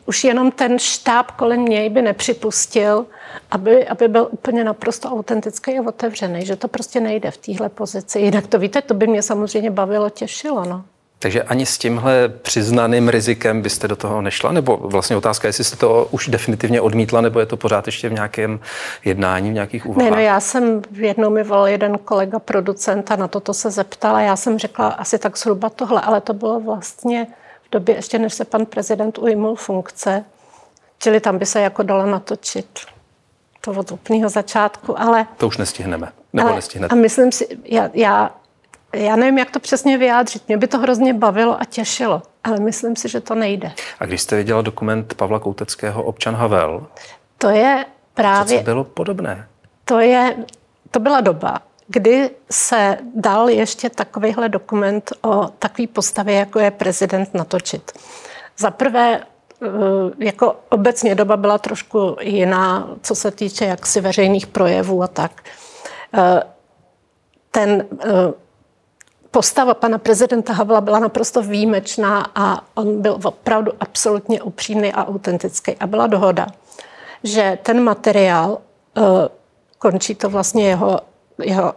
už 0.05 0.23
jenom 0.23 0.51
ten 0.51 0.79
štáb 0.79 1.31
kolem 1.31 1.65
něj 1.65 1.89
by 1.89 2.01
nepřipustil, 2.01 3.05
aby, 3.51 3.87
aby 3.87 4.07
byl 4.07 4.27
úplně 4.31 4.63
naprosto 4.63 5.09
autentický 5.09 5.79
a 5.79 5.87
otevřený, 5.87 6.45
že 6.45 6.55
to 6.55 6.67
prostě 6.67 6.99
nejde 6.99 7.31
v 7.31 7.37
téhle 7.37 7.69
pozici. 7.69 8.19
Jinak 8.19 8.47
to 8.47 8.59
víte, 8.59 8.81
to 8.81 8.93
by 8.93 9.07
mě 9.07 9.21
samozřejmě 9.21 9.71
bavilo, 9.71 10.09
těšilo. 10.09 10.65
No. 10.65 10.83
Takže 11.19 11.43
ani 11.43 11.65
s 11.65 11.77
tímhle 11.77 12.29
přiznaným 12.29 13.09
rizikem 13.09 13.61
byste 13.61 13.87
do 13.87 13.95
toho 13.95 14.21
nešla? 14.21 14.51
Nebo 14.51 14.77
vlastně 14.77 15.15
otázka, 15.15 15.47
jestli 15.47 15.63
jste 15.63 15.75
to 15.75 16.07
už 16.11 16.27
definitivně 16.27 16.81
odmítla, 16.81 17.21
nebo 17.21 17.39
je 17.39 17.45
to 17.45 17.57
pořád 17.57 17.85
ještě 17.85 18.09
v 18.09 18.13
nějakém 18.13 18.59
jednání, 19.05 19.49
v 19.49 19.53
nějakých 19.53 19.85
úvahách? 19.85 20.11
Ne, 20.11 20.17
no 20.17 20.21
já 20.21 20.39
jsem, 20.39 20.81
jednou 20.91 21.29
mi 21.29 21.43
volal 21.43 21.67
jeden 21.67 21.97
kolega 21.97 22.39
producent 22.39 23.11
a 23.11 23.15
na 23.15 23.27
toto 23.27 23.53
se 23.53 23.71
zeptala. 23.71 24.21
Já 24.21 24.35
jsem 24.35 24.59
řekla 24.59 24.87
asi 24.87 25.17
tak 25.19 25.37
zhruba 25.37 25.69
tohle, 25.69 26.01
ale 26.01 26.21
to 26.21 26.33
bylo 26.33 26.59
vlastně 26.59 27.27
době 27.75 27.95
ještě, 27.95 28.19
než 28.19 28.33
se 28.33 28.45
pan 28.45 28.65
prezident 28.65 29.17
ujmul 29.17 29.55
funkce. 29.55 30.25
Čili 30.99 31.19
tam 31.19 31.37
by 31.37 31.45
se 31.45 31.61
jako 31.61 31.83
dalo 31.83 32.05
natočit 32.05 32.79
to 33.61 33.71
od 33.71 33.91
úplného 33.91 34.29
začátku, 34.29 34.99
ale... 34.99 35.27
To 35.37 35.47
už 35.47 35.57
nestihneme, 35.57 36.11
nebo 36.33 36.47
ale, 36.47 36.55
nestihnete. 36.55 36.95
A 36.95 36.95
myslím 36.95 37.31
si, 37.31 37.57
já, 37.63 37.89
já, 37.93 38.31
já 38.93 39.15
nevím, 39.15 39.37
jak 39.37 39.51
to 39.51 39.59
přesně 39.59 39.97
vyjádřit. 39.97 40.47
Mě 40.47 40.57
by 40.57 40.67
to 40.67 40.77
hrozně 40.79 41.13
bavilo 41.13 41.61
a 41.61 41.65
těšilo, 41.65 42.21
ale 42.43 42.59
myslím 42.59 42.95
si, 42.95 43.09
že 43.09 43.21
to 43.21 43.35
nejde. 43.35 43.71
A 43.99 44.05
když 44.05 44.21
jste 44.21 44.35
viděla 44.35 44.61
dokument 44.61 45.13
Pavla 45.13 45.39
Kouteckého 45.39 46.03
Občan 46.03 46.35
Havel, 46.35 46.87
to 47.37 47.49
je 47.49 47.85
právě... 48.13 48.57
Co 48.57 48.63
bylo 48.63 48.83
podobné? 48.83 49.47
To, 49.85 49.99
je, 49.99 50.35
to 50.91 50.99
byla 50.99 51.21
doba, 51.21 51.61
kdy 51.87 52.29
se 52.51 52.97
dal 53.15 53.49
ještě 53.49 53.89
takovýhle 53.89 54.49
dokument 54.49 55.11
o 55.21 55.47
takové 55.59 55.87
postavě, 55.87 56.35
jako 56.35 56.59
je 56.59 56.71
prezident, 56.71 57.33
natočit. 57.33 57.91
Za 58.57 58.71
prvé 58.71 59.21
Eh, 59.61 60.25
jako 60.25 60.55
obecně 60.69 61.15
doba 61.15 61.37
byla 61.37 61.57
trošku 61.57 62.17
jiná, 62.21 62.89
co 63.01 63.15
se 63.15 63.31
týče 63.31 63.65
jaksi 63.65 64.01
veřejných 64.01 64.47
projevů 64.47 65.03
a 65.03 65.07
tak. 65.07 65.31
Eh, 66.13 66.43
ten 67.51 67.85
eh, 67.99 68.33
postava 69.31 69.73
pana 69.73 69.97
prezidenta 69.97 70.53
Havla 70.53 70.81
byla 70.81 70.99
naprosto 70.99 71.41
výjimečná 71.41 72.31
a 72.35 72.63
on 72.75 73.01
byl 73.01 73.19
opravdu 73.23 73.71
absolutně 73.79 74.41
upřímný 74.41 74.93
a 74.93 75.07
autentický. 75.07 75.75
A 75.79 75.87
byla 75.87 76.07
dohoda, 76.07 76.47
že 77.23 77.57
ten 77.63 77.83
materiál, 77.83 78.57
končí 79.77 80.15
to 80.15 80.29
vlastně 80.29 80.67
jeho, 80.67 80.99
jeho 81.43 81.73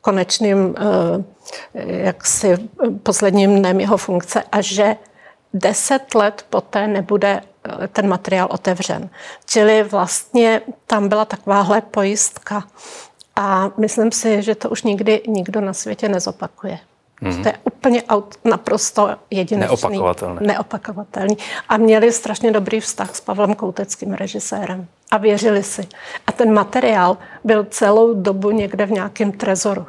konečným 0.00 0.74
jaksi 1.74 2.68
posledním 3.02 3.58
dnem 3.58 3.80
jeho 3.80 3.96
funkce 3.96 4.42
a 4.52 4.60
že 4.60 4.96
deset 5.54 6.14
let 6.14 6.46
poté 6.50 6.86
nebude 6.86 7.40
eh, 7.40 7.88
ten 7.88 8.08
materiál 8.08 8.48
otevřen. 8.50 9.10
Čili 9.46 9.82
vlastně 9.82 10.62
tam 10.86 11.08
byla 11.08 11.24
takováhle 11.24 11.80
pojistka. 11.80 12.64
A 13.36 13.70
myslím 13.76 14.12
si, 14.12 14.42
že 14.42 14.54
to 14.54 14.70
už 14.70 14.82
nikdy 14.82 15.22
nikdo 15.26 15.60
na 15.60 15.72
světě 15.72 16.08
nezopakuje. 16.08 16.78
Mm-hmm. 17.22 17.42
To 17.42 17.48
je 17.48 17.54
úplně 17.64 18.02
aut, 18.02 18.34
naprosto 18.44 19.16
jedinečný. 19.30 19.76
Neopakovatelný. 19.76 20.46
Neopakovatelný. 20.46 21.36
A 21.68 21.76
měli 21.76 22.12
strašně 22.12 22.52
dobrý 22.52 22.80
vztah 22.80 23.16
s 23.16 23.20
Pavlem 23.20 23.54
Kouteckým 23.54 24.12
režisérem. 24.12 24.86
A 25.10 25.16
věřili 25.16 25.62
si. 25.62 25.88
A 26.26 26.32
ten 26.32 26.52
materiál 26.52 27.16
byl 27.44 27.64
celou 27.64 28.14
dobu 28.14 28.50
někde 28.50 28.86
v 28.86 28.90
nějakém 28.90 29.32
trezoru. 29.32 29.86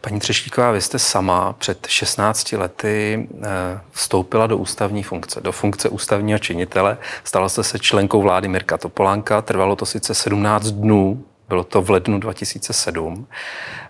Paní 0.00 0.20
Třeštíková, 0.20 0.70
vy 0.70 0.80
jste 0.80 0.98
sama 0.98 1.52
před 1.52 1.86
16 1.86 2.52
lety 2.52 3.28
eh, 3.42 3.46
vstoupila 3.90 4.46
do 4.46 4.56
ústavní 4.56 5.02
funkce, 5.02 5.40
do 5.40 5.52
funkce 5.52 5.88
ústavního 5.88 6.38
činitele. 6.38 6.98
Stala 7.24 7.48
jste 7.48 7.64
se 7.64 7.78
členkou 7.78 8.22
vlády 8.22 8.48
Mirka 8.48 8.78
Topolánka, 8.78 9.42
trvalo 9.42 9.76
to 9.76 9.86
sice 9.86 10.14
17 10.14 10.66
dnů, 10.66 11.24
bylo 11.48 11.64
to 11.64 11.82
v 11.82 11.90
lednu 11.90 12.20
2007, 12.20 13.26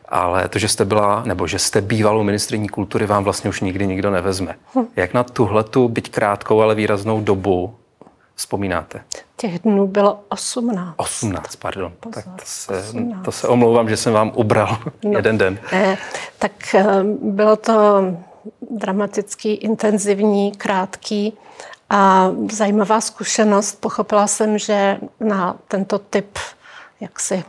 ale 0.08 0.48
to, 0.48 0.58
že 0.58 0.68
jste 0.68 0.84
byla, 0.84 1.22
nebo 1.26 1.46
že 1.46 1.58
jste 1.58 1.80
bývalou 1.80 2.22
ministriní 2.22 2.68
kultury, 2.68 3.06
vám 3.06 3.24
vlastně 3.24 3.50
už 3.50 3.60
nikdy 3.60 3.86
nikdo 3.86 4.10
nevezme. 4.10 4.54
Hm. 4.74 4.86
Jak 4.96 5.14
na 5.14 5.24
tuhletu, 5.24 5.88
byť 5.88 6.10
krátkou, 6.10 6.60
ale 6.60 6.74
výraznou 6.74 7.20
dobu 7.20 7.74
vzpomínáte? 8.34 9.00
Těch 9.36 9.58
dnů 9.58 9.86
bylo 9.86 10.20
18. 10.28 10.94
18, 10.96 11.56
pardon. 11.56 11.92
Pozor, 12.00 12.22
tak 12.22 12.24
to 12.24 12.42
se, 12.44 12.78
18. 12.78 13.24
to 13.24 13.32
se 13.32 13.48
omlouvám, 13.48 13.88
že 13.88 13.96
jsem 13.96 14.12
vám 14.12 14.32
ubral 14.34 14.78
no, 15.04 15.10
jeden 15.16 15.38
den. 15.38 15.58
Ne, 15.72 15.98
tak 16.38 16.74
eh, 16.74 16.84
bylo 17.22 17.56
to 17.56 18.02
dramatický, 18.70 19.54
intenzivní, 19.54 20.52
krátký 20.52 21.32
a 21.90 22.30
zajímavá 22.52 23.00
zkušenost. 23.00 23.80
Pochopila 23.80 24.26
jsem, 24.26 24.58
že 24.58 24.98
na 25.20 25.56
tento 25.68 25.98
typ 25.98 26.38
jaksi 27.00 27.44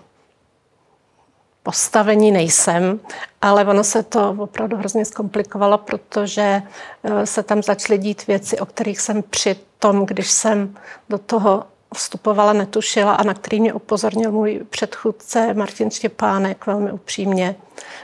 postavení 1.65 2.31
nejsem, 2.31 2.99
ale 3.41 3.65
ono 3.65 3.83
se 3.83 4.03
to 4.03 4.35
opravdu 4.39 4.77
hrozně 4.77 5.05
zkomplikovalo, 5.05 5.77
protože 5.77 6.61
eh, 7.03 7.25
se 7.25 7.43
tam 7.43 7.63
začaly 7.63 7.97
dít 7.99 8.27
věci, 8.27 8.59
o 8.59 8.65
kterých 8.65 9.01
jsem 9.01 9.23
při 9.23 9.55
tom, 9.79 10.05
když 10.05 10.31
jsem 10.31 10.75
do 11.09 11.17
toho 11.17 11.63
vstupovala, 11.95 12.53
netušila 12.53 13.15
a 13.15 13.23
na 13.23 13.33
který 13.33 13.59
mě 13.61 13.73
upozornil 13.73 14.31
můj 14.31 14.61
předchůdce 14.69 15.53
Martin 15.53 15.91
Štěpánek 15.91 16.65
velmi 16.65 16.91
upřímně, 16.91 17.55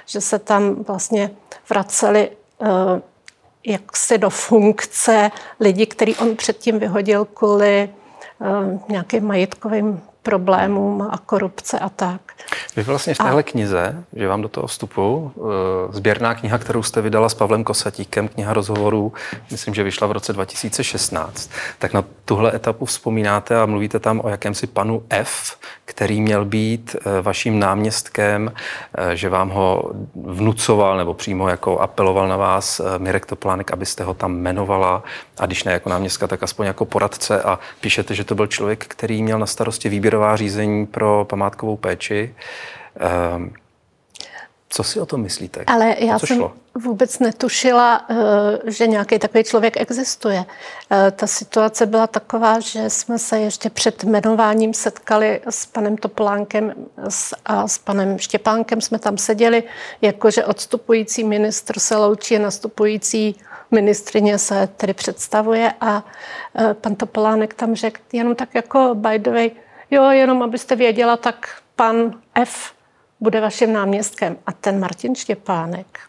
že 0.06 0.21
se 0.21 0.39
tam 0.39 0.84
vlastně 0.84 1.32
vraceli 1.69 2.30
uh, 2.58 2.67
jaksi 3.65 4.17
do 4.17 4.30
funkce 4.30 5.32
lidi, 5.60 5.86
který 5.86 6.15
on 6.15 6.36
předtím 6.36 6.80
vyhodil 6.80 7.26
kvůli 7.26 7.89
uh, 8.39 8.80
nějakým 8.89 9.26
majetkovým 9.26 10.02
problémům 10.24 11.02
a 11.02 11.17
korupce 11.17 11.80
a 11.80 11.89
tak. 11.89 12.31
Vy 12.76 12.84
vlastně 12.84 13.14
v 13.14 13.18
téhle 13.18 13.40
a... 13.40 13.44
knize, 13.44 14.04
že 14.14 14.28
vám 14.28 14.42
do 14.42 14.50
toho 14.50 14.68
vstupu, 14.68 15.32
eh, 15.38 15.42
sběrná 15.94 16.36
kniha, 16.36 16.58
kterou 16.58 16.84
jste 16.84 17.02
vydala 17.02 17.30
s 17.30 17.34
Pavlem 17.34 17.64
Kosatíkem, 17.64 18.28
kniha 18.28 18.54
rozhovorů, 18.54 19.14
myslím, 19.52 19.74
že 19.74 19.84
vyšla 19.84 20.08
v 20.08 20.12
roce 20.12 20.34
2016, 20.34 21.52
tak 21.80 21.94
na 21.94 22.04
tuhle 22.26 22.56
etapu 22.56 22.86
vzpomínáte 22.86 23.62
a 23.62 23.66
mluvíte 23.66 24.00
tam 24.00 24.22
o 24.24 24.30
jakémsi 24.30 24.68
panu 24.68 25.04
F, 25.10 25.58
který 25.86 26.22
měl 26.22 26.46
být 26.46 26.96
eh, 26.96 27.22
vaším 27.22 27.60
náměstkem, 27.60 28.52
eh, 28.98 29.16
že 29.16 29.30
vám 29.30 29.50
ho 29.50 29.92
vnucoval 30.16 30.98
nebo 30.98 31.14
přímo 31.14 31.50
jako 31.50 31.80
apeloval 31.80 32.28
na 32.28 32.38
vás 32.38 32.82
Mirek 32.98 33.26
Topolánek, 33.26 33.72
abyste 33.72 34.04
ho 34.04 34.14
tam 34.14 34.36
jmenovala 34.36 35.04
a 35.40 35.46
když 35.46 35.64
ne 35.64 35.72
jako 35.72 35.90
náměstka, 35.90 36.28
tak 36.28 36.44
aspoň 36.44 36.66
jako 36.66 36.86
poradce 36.86 37.42
a 37.42 37.60
píšete, 37.82 38.16
že 38.16 38.24
to 38.24 38.36
byl 38.36 38.48
člověk, 38.48 38.86
který 38.88 39.24
měl 39.24 39.40
na 39.40 39.46
starosti 39.46 39.90
výběrová 39.90 40.36
řízení 40.36 40.86
pro 40.86 41.26
památkovou 41.30 41.78
péči. 41.78 42.31
Ehm, 43.00 43.54
co 44.70 44.84
si 44.84 45.00
o 45.00 45.06
tom 45.06 45.22
myslíte? 45.22 45.63
Ale 45.67 45.96
já 46.00 46.20
jsem 46.20 46.38
šlo? 46.38 46.54
vůbec 46.76 47.20
netušila, 47.20 48.06
eh, 48.10 48.15
že 48.72 48.88
nějaký 48.88 49.20
takový 49.20 49.44
člověk 49.44 49.82
existuje. 49.82 50.46
Eh, 50.91 51.12
ta 51.12 51.28
situace 51.28 51.86
byla 51.86 52.08
taková, 52.08 52.60
že 52.60 52.89
jsme 52.89 53.20
se 53.20 53.39
ještě 53.39 53.70
před 53.70 54.04
jmenováním 54.04 54.74
setkali 54.74 55.41
s 55.50 55.65
panem 55.65 55.98
Topolánkem 55.98 56.74
a 57.46 57.67
s 57.67 57.78
panem 57.78 58.17
Štěpánkem. 58.17 58.82
Jsme 58.82 59.00
tam 59.00 59.17
seděli, 59.17 59.63
jakože 60.02 60.46
odstupující 60.46 61.24
ministr 61.24 61.80
se 61.80 61.98
loučí, 61.98 62.39
nastupující 62.39 63.36
ministrině 63.72 64.38
se 64.38 64.70
tedy 64.78 64.94
představuje 64.94 65.74
a 65.82 66.06
eh, 66.56 66.74
pan 66.74 66.96
Topolánek 66.96 67.54
tam 67.54 67.76
řekl 67.76 68.00
jenom 68.13 68.36
tak 68.36 68.56
jako 68.56 68.91
by 68.96 69.20
the 69.20 69.30
way, 69.32 69.52
jo, 69.91 70.10
jenom 70.10 70.41
abyste 70.41 70.76
věděla, 70.76 71.17
tak 71.17 71.62
pan 71.82 72.13
F 72.36 72.72
bude 73.20 73.41
vaším 73.41 73.74
náměstkem. 73.74 74.38
A 74.46 74.52
ten 74.52 74.80
Martin 74.80 75.15
Štěpánek 75.15 76.00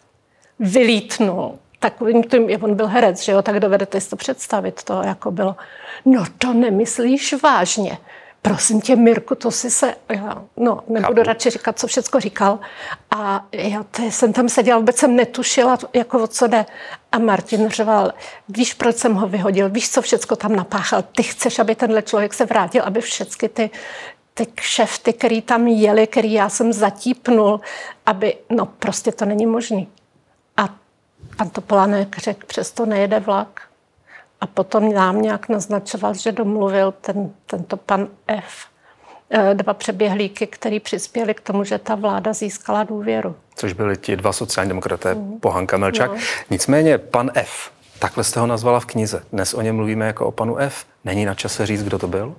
vylítnul 0.58 1.58
takovým 1.78 2.24
tím, 2.24 2.48
on 2.62 2.74
byl 2.74 2.86
herec, 2.86 3.22
že 3.22 3.32
jo, 3.32 3.42
tak 3.42 3.60
dovedete 3.60 4.00
si 4.00 4.10
to 4.10 4.16
představit, 4.16 4.82
to 4.82 5.02
jako 5.02 5.30
bylo, 5.30 5.56
no 6.04 6.24
to 6.38 6.52
nemyslíš 6.52 7.34
vážně. 7.42 7.98
Prosím 8.42 8.80
tě, 8.80 8.96
Mirku, 8.96 9.34
to 9.34 9.50
si 9.50 9.70
se, 9.70 9.94
já, 10.08 10.44
no, 10.56 10.80
nebudu 10.88 11.14
Chápu. 11.14 11.28
radši 11.28 11.50
říkat, 11.50 11.78
co 11.78 11.86
všecko 11.86 12.20
říkal. 12.20 12.58
A 13.10 13.46
já 13.52 13.82
ty, 13.82 14.10
jsem 14.10 14.32
tam 14.32 14.48
seděla, 14.48 14.78
vůbec 14.78 14.96
jsem 14.96 15.16
netušila, 15.16 15.78
jako 15.94 16.22
o 16.22 16.26
co 16.26 16.46
jde. 16.46 16.66
A 17.12 17.18
Martin 17.18 17.68
řval, 17.68 18.12
víš, 18.48 18.74
proč 18.74 18.96
jsem 18.96 19.14
ho 19.14 19.28
vyhodil, 19.28 19.68
víš, 19.68 19.90
co 19.90 20.02
všecko 20.02 20.36
tam 20.36 20.56
napáchal. 20.56 21.04
Ty 21.16 21.22
chceš, 21.22 21.58
aby 21.58 21.74
tenhle 21.74 22.02
člověk 22.02 22.34
se 22.34 22.44
vrátil, 22.44 22.82
aby 22.82 23.00
všechny 23.00 23.48
ty 23.48 23.70
ty 24.34 24.46
kšefty, 24.46 25.12
který 25.12 25.42
tam 25.42 25.66
jeli, 25.66 26.06
který 26.06 26.32
já 26.32 26.48
jsem 26.48 26.72
zatípnul, 26.72 27.60
aby, 28.06 28.36
no 28.50 28.66
prostě 28.66 29.12
to 29.12 29.24
není 29.24 29.46
možný. 29.46 29.88
A 30.56 30.68
pan 31.36 31.50
Topolánek 31.50 32.18
řekl, 32.18 32.46
přesto 32.46 32.86
nejede 32.86 33.20
vlak. 33.20 33.62
A 34.40 34.46
potom 34.46 34.92
nám 34.92 35.22
nějak 35.22 35.48
naznačoval, 35.48 36.14
že 36.14 36.32
domluvil 36.32 36.94
ten, 37.00 37.30
tento 37.46 37.76
pan 37.76 38.08
F 38.26 38.66
eh, 39.30 39.54
dva 39.54 39.74
přeběhlíky, 39.74 40.46
který 40.46 40.80
přispěli 40.80 41.34
k 41.34 41.40
tomu, 41.40 41.64
že 41.64 41.78
ta 41.78 41.94
vláda 41.94 42.32
získala 42.32 42.84
důvěru. 42.84 43.36
Což 43.54 43.72
byli 43.72 43.96
ti 43.96 44.16
dva 44.16 44.32
sociální 44.32 44.68
demokraté, 44.68 45.14
mm. 45.14 45.40
Pohanka 45.40 45.76
Melčák. 45.76 46.10
No. 46.10 46.18
Nicméně 46.50 46.98
pan 46.98 47.30
F, 47.34 47.70
takhle 47.98 48.24
jste 48.24 48.40
ho 48.40 48.46
nazvala 48.46 48.80
v 48.80 48.86
knize. 48.86 49.22
Dnes 49.32 49.54
o 49.54 49.60
něm 49.60 49.76
mluvíme 49.76 50.06
jako 50.06 50.26
o 50.26 50.30
panu 50.30 50.56
F. 50.56 50.84
Není 51.04 51.24
na 51.24 51.34
čase 51.34 51.66
říct, 51.66 51.84
kdo 51.84 51.98
to 51.98 52.06
byl? 52.06 52.34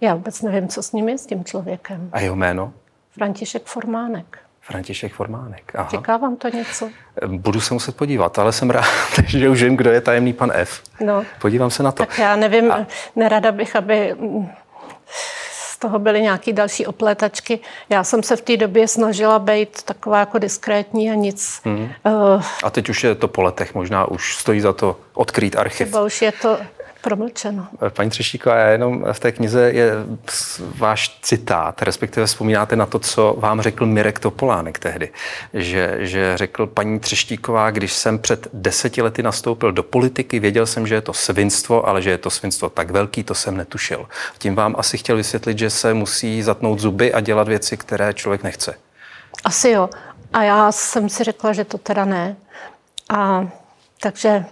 Já 0.00 0.14
vůbec 0.14 0.42
nevím, 0.42 0.68
co 0.68 0.82
s 0.82 0.92
ním 0.92 1.08
je, 1.08 1.18
s 1.18 1.26
tím 1.26 1.44
člověkem. 1.44 2.10
A 2.12 2.20
jeho 2.20 2.36
jméno? 2.36 2.72
František 3.10 3.64
Formánek. 3.64 4.38
František 4.60 5.12
Formánek. 5.12 5.72
Aha. 5.74 5.88
Říká 5.90 6.16
vám 6.16 6.36
to 6.36 6.48
něco? 6.48 6.90
Budu 7.26 7.60
se 7.60 7.74
muset 7.74 7.96
podívat, 7.96 8.38
ale 8.38 8.52
jsem 8.52 8.70
rád, 8.70 8.84
že 9.26 9.48
už 9.48 9.62
vím, 9.62 9.76
kdo 9.76 9.90
je 9.90 10.00
tajemný 10.00 10.32
pan 10.32 10.52
F. 10.54 10.82
No. 11.00 11.24
Podívám 11.40 11.70
se 11.70 11.82
na 11.82 11.92
to. 11.92 12.06
Tak 12.06 12.18
já 12.18 12.36
nevím, 12.36 12.72
A... 12.72 12.86
nerada 13.16 13.52
bych, 13.52 13.76
aby 13.76 14.16
z 15.52 15.78
toho 15.78 15.98
byly 15.98 16.22
nějaké 16.22 16.52
další 16.52 16.86
oplétačky. 16.86 17.60
Já 17.88 18.04
jsem 18.04 18.22
se 18.22 18.36
v 18.36 18.40
té 18.40 18.56
době 18.56 18.88
snažila 18.88 19.38
být 19.38 19.82
taková 19.82 20.18
jako 20.18 20.38
diskrétní 20.38 21.10
a 21.10 21.14
nic. 21.14 21.60
Hmm. 21.64 21.90
Uh, 22.06 22.42
a 22.64 22.70
teď 22.70 22.88
už 22.88 23.04
je 23.04 23.14
to 23.14 23.28
po 23.28 23.42
letech, 23.42 23.74
možná 23.74 24.08
už 24.08 24.36
stojí 24.36 24.60
za 24.60 24.72
to 24.72 24.96
odkrýt 25.14 25.56
archiv. 25.56 25.88
Třeba 25.88 26.04
už 26.04 26.22
je 26.22 26.32
to 26.32 26.58
promlčeno. 27.00 27.66
Paní 27.88 28.10
Třeštíková, 28.10 28.56
jenom 28.56 29.04
v 29.12 29.20
té 29.20 29.32
knize 29.32 29.70
je 29.72 29.92
váš 30.78 31.18
citát, 31.22 31.82
respektive 31.82 32.26
vzpomínáte 32.26 32.76
na 32.76 32.86
to, 32.86 32.98
co 32.98 33.34
vám 33.38 33.60
řekl 33.60 33.86
Mirek 33.86 34.18
Topolánek 34.18 34.78
tehdy, 34.78 35.12
že, 35.54 35.96
že 35.98 36.36
řekl 36.36 36.66
paní 36.66 37.00
Třeštíková, 37.00 37.70
když 37.70 37.92
jsem 37.92 38.18
před 38.18 38.48
deseti 38.52 39.02
lety 39.02 39.22
nastoupil 39.22 39.72
do 39.72 39.82
politiky, 39.82 40.40
věděl 40.40 40.66
jsem, 40.66 40.86
že 40.86 40.94
je 40.94 41.00
to 41.00 41.12
svinstvo, 41.12 41.88
ale 41.88 42.02
že 42.02 42.10
je 42.10 42.18
to 42.18 42.30
svinstvo 42.30 42.70
tak 42.70 42.90
velký, 42.90 43.22
to 43.22 43.34
jsem 43.34 43.56
netušil. 43.56 44.08
Tím 44.38 44.54
vám 44.54 44.74
asi 44.78 44.98
chtěl 44.98 45.16
vysvětlit, 45.16 45.58
že 45.58 45.70
se 45.70 45.94
musí 45.94 46.42
zatnout 46.42 46.78
zuby 46.78 47.12
a 47.12 47.20
dělat 47.20 47.48
věci, 47.48 47.76
které 47.76 48.14
člověk 48.14 48.42
nechce. 48.42 48.74
Asi 49.44 49.70
jo. 49.70 49.90
A 50.32 50.42
já 50.42 50.72
jsem 50.72 51.08
si 51.08 51.24
řekla, 51.24 51.52
že 51.52 51.64
to 51.64 51.78
teda 51.78 52.04
ne. 52.04 52.36
A 53.08 53.48
takže... 54.00 54.44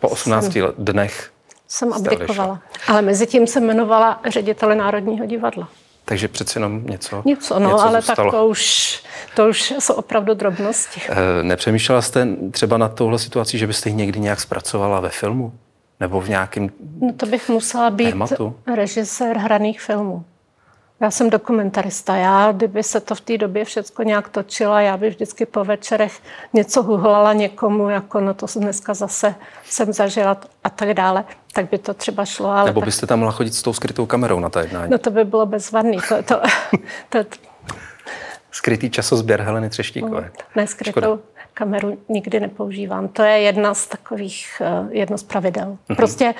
Po 0.00 0.08
18 0.08 0.52
jsem... 0.52 0.72
dnech 0.78 1.33
jsem 1.74 1.92
abdikovala. 1.92 2.60
Ale 2.88 3.02
mezi 3.02 3.26
tím 3.26 3.46
jsem 3.46 3.64
jmenovala 3.64 4.20
ředitele 4.28 4.74
Národního 4.74 5.26
divadla. 5.26 5.68
Takže 6.04 6.28
přece 6.28 6.58
jenom 6.58 6.86
něco. 6.86 7.22
Něco, 7.24 7.58
no, 7.58 7.68
něco 7.68 7.80
ale 7.80 8.00
zůstalo. 8.00 8.30
tak 8.30 8.38
to 8.40 8.46
už, 8.46 9.02
to 9.36 9.48
už 9.48 9.70
jsou 9.78 9.94
opravdu 9.94 10.34
drobnosti. 10.34 11.00
E, 11.08 11.42
nepřemýšlela 11.42 12.02
jste 12.02 12.28
třeba 12.50 12.78
na 12.78 12.88
touhle 12.88 13.18
situací, 13.18 13.58
že 13.58 13.66
byste 13.66 13.88
ji 13.88 13.94
někdy 13.94 14.20
nějak 14.20 14.40
zpracovala 14.40 15.00
ve 15.00 15.08
filmu? 15.08 15.52
Nebo 16.00 16.20
v 16.20 16.28
nějakém 16.28 16.70
No 17.00 17.12
to 17.12 17.26
bych 17.26 17.48
musela 17.48 17.90
být 17.90 18.10
tématu? 18.10 18.56
režisér 18.74 19.36
hraných 19.36 19.80
filmů. 19.80 20.24
Já 21.00 21.10
jsem 21.10 21.30
dokumentarista. 21.30 22.16
Já, 22.16 22.52
kdyby 22.52 22.82
se 22.82 23.00
to 23.00 23.14
v 23.14 23.20
té 23.20 23.38
době 23.38 23.64
všechno 23.64 24.04
nějak 24.04 24.28
točilo, 24.28 24.78
já 24.78 24.96
bych 24.96 25.14
vždycky 25.14 25.46
po 25.46 25.64
večerech 25.64 26.20
něco 26.52 26.82
huhlala 26.82 27.32
někomu, 27.32 27.88
jako 27.88 28.20
no 28.20 28.34
to 28.34 28.46
dneska 28.56 28.94
zase 28.94 29.34
jsem 29.64 29.92
zažila 29.92 30.36
a 30.64 30.70
tak 30.70 30.94
dále, 30.94 31.24
tak 31.52 31.70
by 31.70 31.78
to 31.78 31.94
třeba 31.94 32.24
šlo. 32.24 32.50
Ale 32.50 32.64
Nebo 32.64 32.80
tak... 32.80 32.86
byste 32.86 33.06
tam 33.06 33.18
mohla 33.18 33.32
chodit 33.32 33.54
s 33.54 33.62
tou 33.62 33.72
skrytou 33.72 34.06
kamerou 34.06 34.40
na 34.40 34.48
ta 34.48 34.60
jednání. 34.60 34.90
No 34.90 34.98
to 34.98 35.10
by 35.10 35.24
bylo 35.24 35.46
bezvadný. 35.46 35.98
To, 36.08 36.22
to, 36.22 36.40
to, 37.08 37.24
to... 37.24 37.36
Skrytý 38.50 38.90
časozběr 38.90 39.42
Heleny 39.42 39.70
Třeštíkové. 39.70 40.20
No, 40.20 40.44
ne, 40.56 40.66
skrytou 40.66 41.00
Škoda. 41.00 41.18
kameru 41.54 41.98
nikdy 42.08 42.40
nepoužívám. 42.40 43.08
To 43.08 43.22
je 43.22 43.38
jedna 43.38 43.74
z 43.74 43.86
takových, 43.86 44.62
eh, 44.64 44.88
jedno 44.90 45.18
z 45.18 45.22
pravidel. 45.22 45.66
Mm-hmm. 45.88 45.96
Prostě 45.96 46.34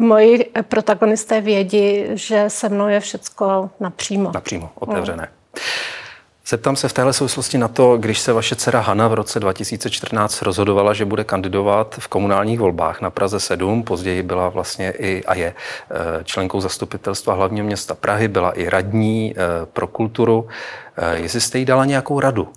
moji 0.00 0.50
protagonisté 0.68 1.40
vědí, 1.40 2.04
že 2.12 2.44
se 2.48 2.68
mnou 2.68 2.88
je 2.88 3.00
všecko 3.00 3.70
napřímo. 3.80 4.30
Napřímo, 4.34 4.70
otevřené. 4.74 5.28
No. 5.56 5.62
Zeptám 6.46 6.76
se 6.76 6.88
v 6.88 6.92
téhle 6.92 7.12
souvislosti 7.12 7.58
na 7.58 7.68
to, 7.68 7.96
když 7.96 8.20
se 8.20 8.32
vaše 8.32 8.56
dcera 8.56 8.80
Hana 8.80 9.08
v 9.08 9.14
roce 9.14 9.40
2014 9.40 10.42
rozhodovala, 10.42 10.92
že 10.92 11.04
bude 11.04 11.24
kandidovat 11.24 11.96
v 11.98 12.08
komunálních 12.08 12.58
volbách 12.58 13.00
na 13.00 13.10
Praze 13.10 13.40
7, 13.40 13.82
později 13.82 14.22
byla 14.22 14.48
vlastně 14.48 14.90
i 14.90 15.24
a 15.24 15.34
je 15.34 15.54
eh, 15.90 16.24
členkou 16.24 16.60
zastupitelstva 16.60 17.34
hlavního 17.34 17.66
města 17.66 17.94
Prahy, 17.94 18.28
byla 18.28 18.52
i 18.52 18.68
radní 18.68 19.34
eh, 19.36 19.66
pro 19.66 19.86
kulturu. 19.86 20.48
Eh, 20.96 21.18
jestli 21.18 21.40
jste 21.40 21.58
jí 21.58 21.64
dala 21.64 21.84
nějakou 21.84 22.20
radu, 22.20 22.48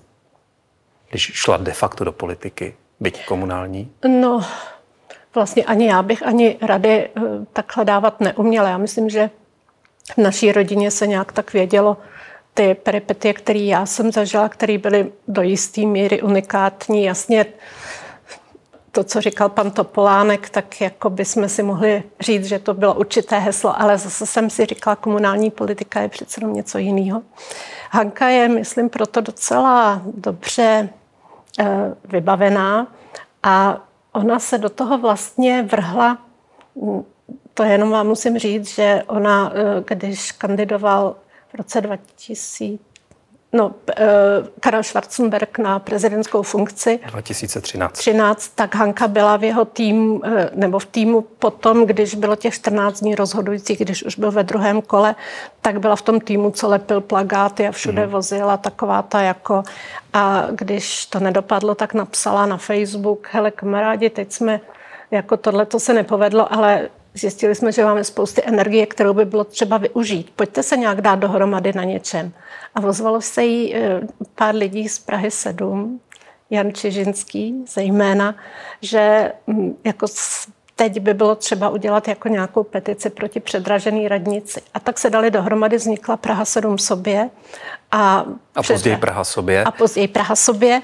když 1.10 1.22
šla 1.22 1.56
de 1.56 1.72
facto 1.72 2.04
do 2.04 2.12
politiky, 2.12 2.74
byť 3.00 3.26
komunální? 3.26 3.90
No, 4.20 4.44
vlastně 5.36 5.64
ani 5.64 5.88
já 5.88 6.02
bych 6.02 6.26
ani 6.26 6.56
rady 6.62 6.88
eh, 6.88 7.20
takhle 7.52 7.84
dávat 7.84 8.20
neuměla. 8.20 8.68
Já 8.68 8.78
myslím, 8.78 9.10
že 9.10 9.30
v 10.14 10.18
naší 10.18 10.52
rodině 10.52 10.90
se 10.90 11.06
nějak 11.06 11.32
tak 11.32 11.52
vědělo, 11.52 11.96
ty 12.54 12.74
peripetie, 12.74 13.34
které 13.34 13.58
já 13.58 13.86
jsem 13.86 14.12
zažila, 14.12 14.48
které 14.48 14.78
byly 14.78 15.12
do 15.28 15.42
jisté 15.42 15.80
míry 15.80 16.22
unikátní, 16.22 17.04
jasně 17.04 17.46
to, 18.96 19.04
co 19.04 19.20
říkal 19.20 19.48
pan 19.48 19.70
Topolánek, 19.70 20.50
tak 20.50 20.80
jako 20.80 21.10
by 21.10 21.24
jsme 21.24 21.48
si 21.48 21.62
mohli 21.62 22.02
říct, 22.20 22.44
že 22.44 22.58
to 22.58 22.74
bylo 22.74 22.94
určité 22.94 23.38
heslo, 23.38 23.80
ale 23.80 23.98
zase 23.98 24.26
jsem 24.26 24.50
si 24.50 24.66
říkala, 24.66 24.96
komunální 24.96 25.50
politika 25.50 26.00
je 26.00 26.08
přece 26.08 26.40
jenom 26.40 26.54
něco 26.54 26.78
jiného. 26.78 27.22
Hanka 27.90 28.28
je, 28.28 28.48
myslím, 28.48 28.88
proto 28.88 29.20
docela 29.20 30.02
dobře 30.04 30.88
eh, 31.58 31.94
vybavená 32.04 32.86
a 33.42 33.85
ona 34.16 34.38
se 34.38 34.58
do 34.58 34.68
toho 34.68 34.98
vlastně 34.98 35.62
vrhla, 35.62 36.18
to 37.54 37.62
jenom 37.62 37.90
vám 37.90 38.06
musím 38.06 38.38
říct, 38.38 38.68
že 38.68 39.02
ona, 39.06 39.52
eh, 39.54 39.94
když 39.94 40.32
kandidoval 40.32 41.16
v 41.48 41.54
roce 41.54 41.80
2000, 41.80 42.78
no, 43.52 43.74
eh, 43.96 44.04
Karel 44.60 44.82
Schwarzenberg 44.82 45.58
na 45.58 45.78
prezidentskou 45.78 46.42
funkci. 46.42 47.00
2013. 47.06 47.92
13, 47.92 48.48
tak 48.54 48.74
Hanka 48.74 49.08
byla 49.08 49.36
v 49.36 49.44
jeho 49.44 49.64
tým, 49.64 50.20
eh, 50.24 50.50
nebo 50.54 50.78
v 50.78 50.86
týmu 50.86 51.20
potom, 51.20 51.86
když 51.86 52.14
bylo 52.14 52.36
těch 52.36 52.54
14 52.54 53.00
dní 53.00 53.14
rozhodujících, 53.14 53.78
když 53.78 54.04
už 54.04 54.18
byl 54.18 54.30
ve 54.30 54.42
druhém 54.42 54.82
kole, 54.82 55.14
tak 55.60 55.80
byla 55.80 55.96
v 55.96 56.02
tom 56.02 56.20
týmu, 56.20 56.50
co 56.50 56.68
lepil 56.68 57.00
plagáty 57.00 57.68
a 57.68 57.72
všude 57.72 58.06
mm. 58.06 58.12
vozila 58.12 58.56
taková 58.56 59.02
ta 59.02 59.20
jako... 59.20 59.62
A 60.12 60.46
když 60.50 61.06
to 61.06 61.20
nedopadlo, 61.20 61.74
tak 61.74 61.94
napsala 61.94 62.46
na 62.46 62.56
Facebook, 62.56 63.28
hele 63.30 63.50
kamarádi, 63.50 64.10
teď 64.10 64.32
jsme, 64.32 64.60
jako 65.10 65.36
tohle 65.36 65.66
to 65.66 65.80
se 65.80 65.94
nepovedlo, 65.94 66.52
ale 66.52 66.88
Zjistili 67.18 67.54
jsme, 67.54 67.72
že 67.72 67.84
máme 67.84 68.04
spousty 68.04 68.42
energie, 68.44 68.86
kterou 68.86 69.14
by 69.14 69.24
bylo 69.24 69.44
třeba 69.44 69.78
využít. 69.78 70.30
Pojďte 70.36 70.62
se 70.62 70.76
nějak 70.76 71.00
dát 71.00 71.18
dohromady 71.18 71.72
na 71.72 71.84
něčem. 71.84 72.32
A 72.74 72.80
ozvalo 72.80 73.20
se 73.20 73.44
jí 73.44 73.74
eh, 73.74 74.00
pár 74.34 74.54
lidí 74.54 74.88
z 74.88 74.98
Prahy 74.98 75.30
7, 75.30 76.00
Jan 76.50 76.72
Čižinský 76.72 77.64
zejména, 77.68 78.34
že 78.82 79.32
hm, 79.46 79.76
jako 79.84 80.06
teď 80.76 81.00
by 81.00 81.14
bylo 81.14 81.34
třeba 81.34 81.68
udělat 81.68 82.08
jako 82.08 82.28
nějakou 82.28 82.62
petici 82.62 83.10
proti 83.10 83.40
předražený 83.40 84.08
radnici. 84.08 84.62
A 84.74 84.80
tak 84.80 84.98
se 84.98 85.10
dali 85.10 85.30
dohromady, 85.30 85.76
vznikla 85.76 86.16
Praha 86.16 86.44
7 86.44 86.78
sobě. 86.78 87.30
A, 87.92 88.24
a 88.54 88.62
před... 88.62 88.72
později 88.72 88.96
Praha 88.96 89.24
sobě. 89.24 89.64
A 89.64 89.70
později 89.70 90.08
Praha 90.08 90.36
sobě. 90.36 90.82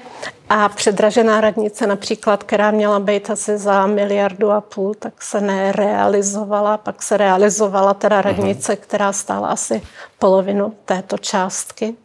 A 0.49 0.69
předražená 0.69 1.41
radnice 1.41 1.87
například, 1.87 2.43
která 2.43 2.71
měla 2.71 2.99
být 2.99 3.29
asi 3.29 3.57
za 3.57 3.87
miliardu 3.87 4.51
a 4.51 4.61
půl, 4.61 4.93
tak 4.93 5.21
se 5.21 5.41
nerealizovala. 5.41 6.77
Pak 6.77 7.03
se 7.03 7.17
realizovala 7.17 7.93
teda 7.93 8.15
mhm. 8.15 8.25
radnice, 8.25 8.73
uh-huh. 8.73 8.79
která 8.79 9.13
stála 9.13 9.47
asi 9.47 9.81
polovinu 10.19 10.73
této 10.85 11.17
částky 11.17 11.95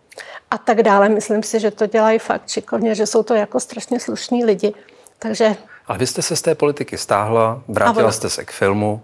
a 0.50 0.58
tak 0.58 0.82
dále. 0.82 1.08
Myslím 1.08 1.42
si, 1.42 1.60
že 1.60 1.70
to 1.70 1.86
dělají 1.86 2.18
fakt 2.18 2.48
šikovně, 2.48 2.94
že 2.94 3.06
jsou 3.06 3.22
to 3.22 3.34
jako 3.34 3.60
strašně 3.60 4.00
slušní 4.00 4.44
lidi. 4.44 4.74
Takže 5.18 5.56
ale 5.88 5.98
vy 5.98 6.06
jste 6.06 6.22
se 6.22 6.36
z 6.36 6.42
té 6.42 6.54
politiky 6.54 6.98
stáhla, 6.98 7.62
vrátila 7.68 8.12
jste 8.12 8.30
se 8.30 8.44
k 8.44 8.50
filmu. 8.50 9.02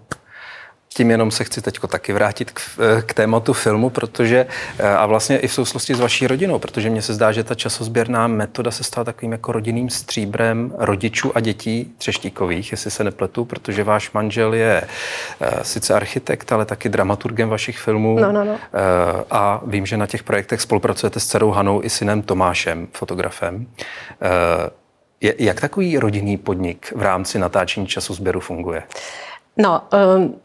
Tím 0.97 1.11
jenom 1.11 1.31
se 1.31 1.43
chci 1.43 1.61
teď 1.61 1.79
taky 1.87 2.13
vrátit 2.13 2.51
k, 2.51 2.61
k 3.05 3.13
tématu 3.13 3.53
filmu, 3.53 3.89
protože 3.89 4.47
eh, 4.79 4.89
a 4.89 5.05
vlastně 5.05 5.37
i 5.37 5.47
v 5.47 5.53
souvislosti 5.53 5.95
s 5.95 5.99
vaší 5.99 6.27
rodinou, 6.27 6.59
protože 6.59 6.89
mně 6.89 7.01
se 7.01 7.13
zdá, 7.13 7.31
že 7.31 7.43
ta 7.43 7.55
časozběrná 7.55 8.27
metoda 8.27 8.71
se 8.71 8.83
stala 8.83 9.05
takovým 9.05 9.31
jako 9.31 9.51
rodinným 9.51 9.89
stříbrem 9.89 10.73
rodičů 10.77 11.31
a 11.37 11.39
dětí 11.39 11.93
Třeštíkových, 11.97 12.71
jestli 12.71 12.91
se 12.91 13.03
nepletu, 13.03 13.45
protože 13.45 13.83
váš 13.83 14.11
manžel 14.11 14.53
je 14.53 14.81
uh, 15.41 15.47
sice 15.61 15.93
architekt, 15.93 16.51
ale 16.51 16.65
taky 16.65 16.89
dramaturgem 16.89 17.49
vašich 17.49 17.79
filmů. 17.79 18.19
No, 18.19 18.31
no, 18.31 18.43
no. 18.43 18.57
A 19.31 19.61
vím, 19.65 19.85
že 19.85 19.97
na 19.97 20.07
těch 20.07 20.23
projektech 20.23 20.61
spolupracujete 20.61 21.19
s 21.19 21.25
dcerou 21.25 21.51
Hanou 21.51 21.83
i 21.83 21.89
synem 21.89 22.21
Tomášem, 22.21 22.87
fotografem. 22.91 23.67
Jak 25.21 25.61
takový 25.61 25.97
rodinný 25.99 26.37
podnik 26.37 26.93
v 26.95 27.01
rámci 27.01 27.39
natáčení 27.39 27.87
času 27.87 28.13
sběru 28.13 28.39
funguje? 28.39 28.83
No, 29.57 29.81
um, 30.17 30.35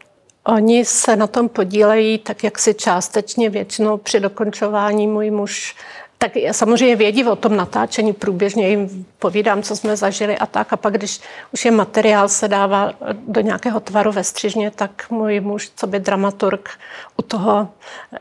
oni 0.43 0.85
se 0.85 1.15
na 1.15 1.27
tom 1.27 1.49
podílejí 1.49 2.17
tak, 2.17 2.43
jak 2.43 2.59
si 2.59 2.73
částečně 2.73 3.49
většinou 3.49 3.97
při 3.97 4.19
dokončování 4.19 5.07
můj 5.07 5.31
muž 5.31 5.75
tak 6.21 6.31
samozřejmě 6.51 6.95
vědí 6.95 7.25
o 7.25 7.35
tom 7.35 7.55
natáčení, 7.55 8.13
průběžně 8.13 8.69
jim 8.69 9.05
povídám, 9.19 9.61
co 9.61 9.75
jsme 9.75 9.97
zažili 9.97 10.37
a 10.37 10.45
tak. 10.45 10.73
A 10.73 10.77
pak, 10.77 10.93
když 10.93 11.21
už 11.53 11.65
je 11.65 11.71
materiál 11.71 12.29
se 12.29 12.47
dává 12.47 12.93
do 13.27 13.41
nějakého 13.41 13.79
tvaru 13.79 14.11
ve 14.11 14.23
střižně, 14.23 14.71
tak 14.71 15.05
můj 15.09 15.39
muž, 15.39 15.71
co 15.75 15.87
by 15.87 15.99
dramaturg, 15.99 16.69
u 17.17 17.21
toho 17.21 17.67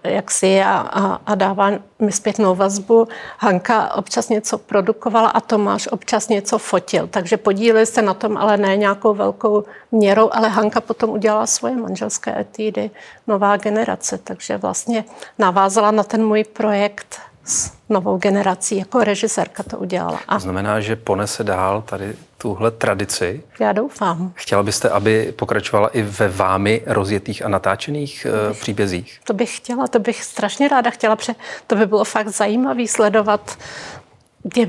jak 0.05 0.31
si 0.31 0.47
je 0.47 0.65
a, 0.65 0.79
a, 0.79 1.21
a 1.27 1.35
dává 1.35 1.71
mi 1.99 2.13
zpětnou 2.13 2.55
vazbu. 2.55 3.09
Hanka 3.39 3.95
občas 3.95 4.29
něco 4.29 4.59
produkovala 4.59 5.29
a 5.29 5.41
Tomáš 5.41 5.89
občas 5.93 6.29
něco 6.29 6.59
fotil. 6.59 7.07
Takže 7.07 7.37
podíleli 7.37 7.87
se 7.87 8.03
na 8.03 8.15
tom, 8.15 8.37
ale 8.37 8.57
ne 8.57 8.77
nějakou 8.77 9.15
velkou 9.15 9.65
měrou, 9.93 10.31
ale 10.33 10.49
Hanka 10.49 10.81
potom 10.81 11.11
udělala 11.11 11.47
svoje 11.47 11.77
manželské 11.77 12.41
etídy, 12.41 12.91
nová 13.27 13.57
generace. 13.57 14.19
Takže 14.25 14.57
vlastně 14.57 15.05
navázala 15.39 15.91
na 15.91 16.03
ten 16.03 16.27
můj 16.27 16.45
projekt 16.45 17.30
s 17.45 17.73
novou 17.89 18.19
generací. 18.19 18.77
Jako 18.77 19.05
režisérka 19.05 19.63
to 19.63 19.79
udělala. 19.79 20.21
A 20.29 20.35
to 20.35 20.41
znamená, 20.41 20.81
že 20.81 20.97
ponese 20.97 21.45
dál 21.45 21.83
tady 21.83 22.15
tuhle 22.39 22.71
tradici. 22.71 23.43
Já 23.61 23.73
doufám. 23.73 24.33
Chtěla 24.35 24.63
byste, 24.63 24.89
aby 24.91 25.35
pokračovala 25.37 25.89
i 25.89 26.03
ve 26.03 26.29
vámi 26.29 26.83
rozjetých 26.87 27.45
a 27.45 27.49
natáčených 27.49 28.27
to 28.31 28.49
bych, 28.49 28.61
příbězích? 28.61 29.21
To 29.25 29.35
bych 29.35 29.57
chtěla, 29.57 29.87
to 29.87 29.99
bych 29.99 30.25
strašně 30.25 30.69
ráda 30.69 30.91
chtěla, 30.91 31.17
protože 31.17 31.35
to 31.67 31.77
by 31.77 31.87
bylo 31.87 32.05
fakt 32.05 32.29
zajímavé 32.29 32.89
sledovat 32.89 33.57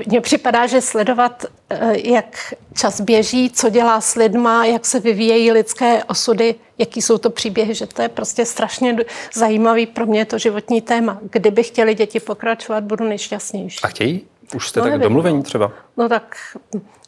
mně 0.07 0.21
připadá, 0.21 0.67
že 0.67 0.81
sledovat, 0.81 1.45
eh, 1.69 2.09
jak 2.09 2.53
čas 2.73 3.01
běží, 3.01 3.49
co 3.49 3.69
dělá 3.69 4.01
s 4.01 4.15
lidma, 4.15 4.65
jak 4.65 4.85
se 4.85 4.99
vyvíjejí 4.99 5.51
lidské 5.51 6.03
osudy, 6.03 6.55
jaký 6.81 7.01
jsou 7.01 7.17
to 7.17 7.29
příběhy, 7.29 7.75
že 7.75 7.87
to 7.87 8.01
je 8.01 8.09
prostě 8.09 8.45
strašně 8.45 8.97
zajímavý 9.33 9.85
pro 9.85 10.05
mě 10.05 10.25
to 10.25 10.37
životní 10.37 10.81
téma. 10.81 11.19
Kdyby 11.31 11.63
chtěli 11.63 11.95
děti 11.95 12.19
pokračovat, 12.19 12.83
budu 12.83 13.05
nejšťastnější. 13.05 13.79
A 13.83 13.87
chtějí? 13.87 14.21
Už 14.55 14.69
jste 14.69 14.79
no, 14.79 14.83
tak 14.83 14.91
nevím, 14.91 15.03
domluvení 15.03 15.37
no. 15.37 15.43
třeba? 15.43 15.71
No 15.97 16.09
tak 16.09 16.35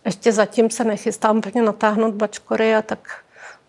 ještě 0.06 0.32
zatím 0.32 0.70
se 0.70 0.84
nechystám 0.84 1.38
úplně 1.38 1.62
natáhnout 1.62 2.14
bačkory 2.14 2.76
a 2.76 2.82
tak 2.82 3.00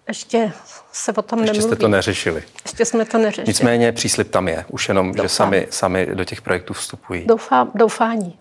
ještě 0.09 0.53
se 0.93 1.13
o 1.13 1.23
tom 1.23 1.39
ještě 1.39 1.53
nemluví. 1.53 1.69
jste 1.69 1.77
to 1.77 1.89
neřešili. 1.89 2.43
Ještě 2.65 2.85
jsme 2.85 3.05
to 3.05 3.19
neřešili. 3.19 3.49
Nicméně 3.49 3.93
příslip 3.93 4.31
tam 4.31 4.49
je, 4.49 4.65
už 4.71 4.89
jenom, 4.89 5.13
Doufám. 5.13 5.25
že 5.25 5.29
sami, 5.29 5.67
sami 5.71 6.07
do 6.15 6.25
těch 6.25 6.43
projektů 6.43 6.75
vstupují. 6.75 7.27
Doufám, 7.27 7.71
doufání. 7.75 8.39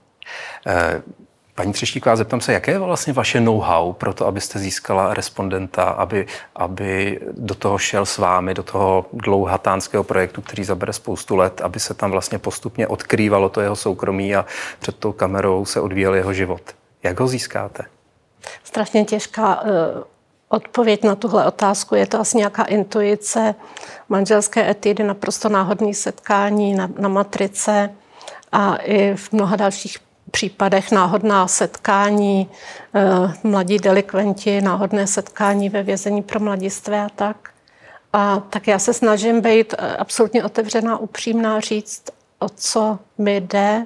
Eh, 0.67 1.01
paní 1.55 1.73
Třeštíková, 1.73 2.15
zeptám 2.15 2.41
se, 2.41 2.53
jaké 2.53 2.71
je 2.71 2.79
vlastně 2.79 3.13
vaše 3.13 3.39
know-how 3.39 3.93
pro 3.93 4.13
to, 4.13 4.27
abyste 4.27 4.59
získala 4.59 5.13
respondenta, 5.13 5.83
aby, 5.83 6.27
aby 6.55 7.19
do 7.31 7.55
toho 7.55 7.77
šel 7.77 8.05
s 8.05 8.17
vámi, 8.17 8.53
do 8.53 8.63
toho 8.63 9.05
dlouhatánského 9.13 10.03
projektu, 10.03 10.41
který 10.41 10.63
zabere 10.63 10.93
spoustu 10.93 11.35
let, 11.35 11.61
aby 11.61 11.79
se 11.79 11.93
tam 11.93 12.11
vlastně 12.11 12.39
postupně 12.39 12.87
odkrývalo 12.87 13.49
to 13.49 13.61
jeho 13.61 13.75
soukromí 13.75 14.35
a 14.35 14.45
před 14.79 14.95
tou 14.95 15.11
kamerou 15.11 15.65
se 15.65 15.81
odvíjel 15.81 16.15
jeho 16.15 16.33
život. 16.33 16.61
Jak 17.03 17.19
ho 17.19 17.27
získáte? 17.27 17.83
Strašně 18.63 19.05
těžká 19.05 19.61
uh, 19.61 19.69
odpověď 20.49 21.03
na 21.03 21.15
tuhle 21.15 21.45
otázku. 21.45 21.95
Je 21.95 22.07
to 22.07 22.19
asi 22.19 22.37
nějaká 22.37 22.63
intuice, 22.63 23.55
manželské 24.09 24.69
etidy, 24.69 25.03
naprosto 25.03 25.49
náhodné 25.49 25.93
setkání 25.93 26.73
na, 26.73 26.89
na 26.99 27.09
matrice 27.09 27.89
a 28.51 28.75
i 28.75 29.15
v 29.15 29.31
mnoha 29.31 29.55
dalších 29.55 29.97
případech 30.33 30.91
náhodná 30.91 31.47
setkání, 31.47 32.49
eh, 32.95 33.33
mladí 33.43 33.77
delikventi, 33.77 34.61
náhodné 34.61 35.07
setkání 35.07 35.69
ve 35.69 35.83
vězení 35.83 36.21
pro 36.21 36.39
mladistvé 36.39 37.05
a 37.05 37.09
tak. 37.09 37.49
A 38.13 38.39
tak 38.49 38.67
já 38.67 38.79
se 38.79 38.93
snažím 38.93 39.41
být 39.41 39.73
eh, 39.77 39.97
absolutně 39.97 40.43
otevřená, 40.43 40.97
upřímná, 40.97 41.59
říct, 41.59 42.03
o 42.39 42.49
co 42.49 42.99
mi 43.17 43.41
jde, 43.41 43.85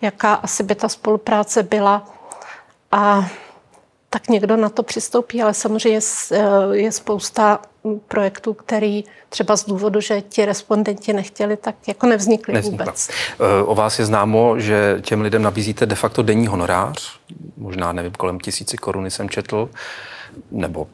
jaká 0.00 0.34
asi 0.34 0.62
by 0.62 0.74
ta 0.74 0.88
spolupráce 0.88 1.62
byla. 1.62 2.06
A 2.92 3.26
tak 4.10 4.28
někdo 4.28 4.56
na 4.56 4.68
to 4.68 4.82
přistoupí, 4.82 5.42
ale 5.42 5.54
samozřejmě 5.54 6.00
je 6.72 6.92
spousta 6.92 7.60
projektů, 7.96 8.54
který 8.54 9.04
třeba 9.28 9.56
z 9.56 9.66
důvodu, 9.66 10.00
že 10.00 10.20
ti 10.20 10.44
respondenti 10.44 11.12
nechtěli, 11.12 11.56
tak 11.56 11.74
jako 11.88 12.06
nevznikly 12.06 12.54
Nevznikla. 12.54 12.84
vůbec. 12.84 13.08
Eh, 13.40 13.62
o 13.62 13.74
vás 13.74 13.98
je 13.98 14.04
známo, 14.04 14.58
že 14.58 14.98
těm 15.00 15.20
lidem 15.20 15.42
nabízíte 15.42 15.86
de 15.86 15.94
facto 15.94 16.22
denní 16.22 16.46
honorář, 16.46 17.18
možná 17.56 17.92
nevím, 17.92 18.12
kolem 18.12 18.40
tisíci 18.40 18.76
koruny 18.76 19.10
jsem 19.10 19.30
četl, 19.30 19.68
nebo 20.50 20.86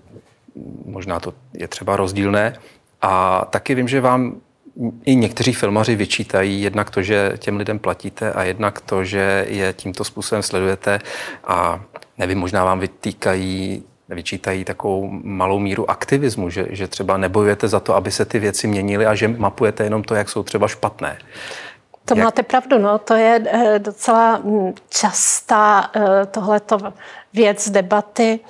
možná 0.85 1.20
to 1.20 1.35
je 1.52 1.68
třeba 1.68 1.96
rozdílné. 1.96 2.57
A 3.02 3.44
taky 3.50 3.74
vím, 3.74 3.88
že 3.88 4.00
vám 4.00 4.35
i 5.04 5.14
někteří 5.14 5.52
filmaři 5.52 5.96
vyčítají 5.96 6.62
jednak 6.62 6.90
to, 6.90 7.02
že 7.02 7.33
těm 7.38 7.57
lidem 7.57 7.78
platíte 7.78 8.33
a 8.33 8.44
jednak 8.44 8.80
to, 8.80 9.04
že 9.04 9.46
je 9.48 9.72
tímto 9.72 10.04
způsobem 10.04 10.42
sledujete 10.42 11.00
a 11.44 11.80
nevím, 12.18 12.38
možná 12.38 12.64
vám 12.64 12.80
vytýkají 12.80 13.83
vyčítají 14.08 14.64
takovou 14.64 15.08
malou 15.22 15.58
míru 15.58 15.90
aktivismu, 15.90 16.50
že, 16.50 16.66
že 16.70 16.88
třeba 16.88 17.16
nebojujete 17.16 17.68
za 17.68 17.80
to, 17.80 17.94
aby 17.94 18.10
se 18.10 18.24
ty 18.24 18.38
věci 18.38 18.66
měnily 18.66 19.06
a 19.06 19.14
že 19.14 19.28
mapujete 19.28 19.84
jenom 19.84 20.02
to, 20.02 20.14
jak 20.14 20.28
jsou 20.28 20.42
třeba 20.42 20.68
špatné. 20.68 21.18
To 22.04 22.14
jak... 22.14 22.24
máte 22.24 22.42
pravdu, 22.42 22.78
no, 22.78 22.98
to 22.98 23.14
je 23.14 23.44
eh, 23.46 23.78
docela 23.78 24.40
hm, 24.44 24.72
častá 24.88 25.90
eh, 25.96 26.26
tohleto 26.26 26.78
věc 27.32 27.70
debaty 27.70 28.40